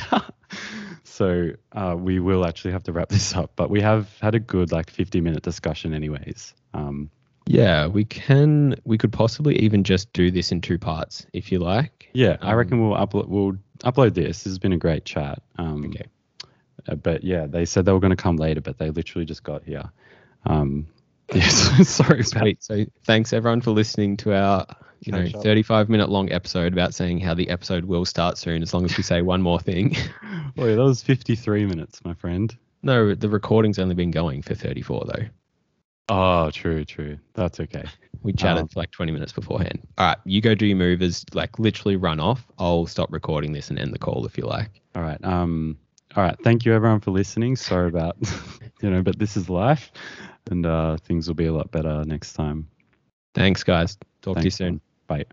so 1.13 1.51
uh, 1.73 1.95
we 1.97 2.19
will 2.19 2.43
actually 2.45 2.71
have 2.71 2.83
to 2.83 2.91
wrap 2.91 3.09
this 3.15 3.35
up. 3.35 3.51
But 3.55 3.69
we 3.69 3.81
have 3.81 4.07
had 4.19 4.33
a 4.35 4.39
good 4.39 4.71
like 4.71 4.89
fifty-minute 4.89 5.43
discussion, 5.43 5.93
anyways. 5.93 6.53
Um, 6.73 7.09
Yeah, 7.45 7.87
we 7.87 8.03
can. 8.05 8.75
We 8.83 8.97
could 8.97 9.11
possibly 9.13 9.59
even 9.59 9.83
just 9.83 10.11
do 10.13 10.31
this 10.31 10.51
in 10.51 10.61
two 10.61 10.79
parts 10.79 11.27
if 11.33 11.51
you 11.51 11.59
like. 11.59 12.09
yeah, 12.13 12.37
I 12.41 12.51
Um, 12.51 12.57
reckon 12.57 12.81
we'll 12.81 12.97
upload. 12.97 13.27
We'll 13.27 13.53
upload 13.83 14.13
this. 14.15 14.43
This 14.43 14.51
has 14.51 14.59
been 14.59 14.73
a 14.73 14.77
great 14.77 15.05
chat. 15.05 15.41
Um, 15.57 15.85
Okay. 15.85 16.05
uh, 16.87 16.95
but 16.95 17.23
yeah, 17.23 17.45
they 17.47 17.65
said 17.65 17.85
they 17.85 17.91
were 17.93 17.99
going 17.99 18.17
to 18.17 18.23
come 18.23 18.37
later, 18.37 18.61
but 18.61 18.77
they 18.79 18.89
literally 18.89 19.25
just 19.25 19.43
got 19.43 19.63
here. 19.63 19.91
Um, 20.45 20.87
yes, 21.33 21.87
sorry 21.89 22.23
Sweet. 22.23 22.63
So 22.63 22.85
thanks 23.05 23.33
everyone 23.33 23.61
for 23.61 23.71
listening 23.71 24.17
to 24.17 24.33
our 24.33 24.65
you 25.01 25.11
know 25.11 25.27
35 25.27 25.89
minute 25.89 26.09
long 26.09 26.31
episode 26.31 26.73
about 26.73 26.93
saying 26.93 27.19
how 27.19 27.33
the 27.33 27.49
episode 27.49 27.85
will 27.85 28.05
start 28.05 28.37
soon 28.37 28.61
as 28.61 28.73
long 28.73 28.85
as 28.85 28.95
we 28.97 29.03
say 29.03 29.21
one 29.21 29.41
more 29.41 29.59
thing. 29.59 29.95
Oh, 30.55 30.65
yeah, 30.67 30.75
that 30.75 30.83
was 30.83 31.01
fifty-three 31.01 31.65
minutes, 31.65 31.99
my 32.05 32.13
friend. 32.13 32.55
no, 32.83 33.15
the 33.15 33.27
recording's 33.27 33.79
only 33.79 33.95
been 33.95 34.11
going 34.11 34.43
for 34.43 34.53
34 34.53 35.05
though. 35.07 35.25
Oh, 36.09 36.51
true, 36.51 36.85
true. 36.85 37.17
That's 37.33 37.59
okay. 37.59 37.85
We 38.21 38.33
chatted 38.33 38.61
Um, 38.63 38.67
for 38.67 38.79
like 38.81 38.91
20 38.91 39.11
minutes 39.13 39.31
beforehand. 39.31 39.81
All 39.97 40.05
right, 40.05 40.17
you 40.25 40.41
go 40.41 40.53
do 40.53 40.67
your 40.67 40.77
movers, 40.77 41.25
like 41.33 41.57
literally 41.57 41.95
run 41.95 42.19
off. 42.19 42.45
I'll 42.59 42.85
stop 42.85 43.11
recording 43.11 43.51
this 43.51 43.69
and 43.71 43.79
end 43.79 43.93
the 43.93 43.99
call 43.99 44.25
if 44.27 44.37
you 44.37 44.45
like. 44.45 44.79
All 44.95 45.01
right. 45.01 45.17
Um. 45.23 45.77
All 46.15 46.23
right. 46.23 46.35
Thank 46.43 46.65
you, 46.65 46.73
everyone, 46.73 46.99
for 46.99 47.11
listening. 47.11 47.55
Sorry 47.55 47.87
about, 47.87 48.17
you 48.81 48.89
know, 48.89 49.01
but 49.01 49.17
this 49.17 49.35
is 49.35 49.49
life, 49.49 49.91
and 50.49 50.65
uh, 50.65 50.97
things 50.97 51.27
will 51.27 51.35
be 51.35 51.47
a 51.47 51.53
lot 51.53 51.71
better 51.71 52.03
next 52.05 52.33
time. 52.33 52.67
Thanks, 53.33 53.63
guys. 53.63 53.97
Talk 54.21 54.37
to 54.37 54.43
you 54.43 54.51
soon. 54.51 54.81
Bye. 55.07 55.25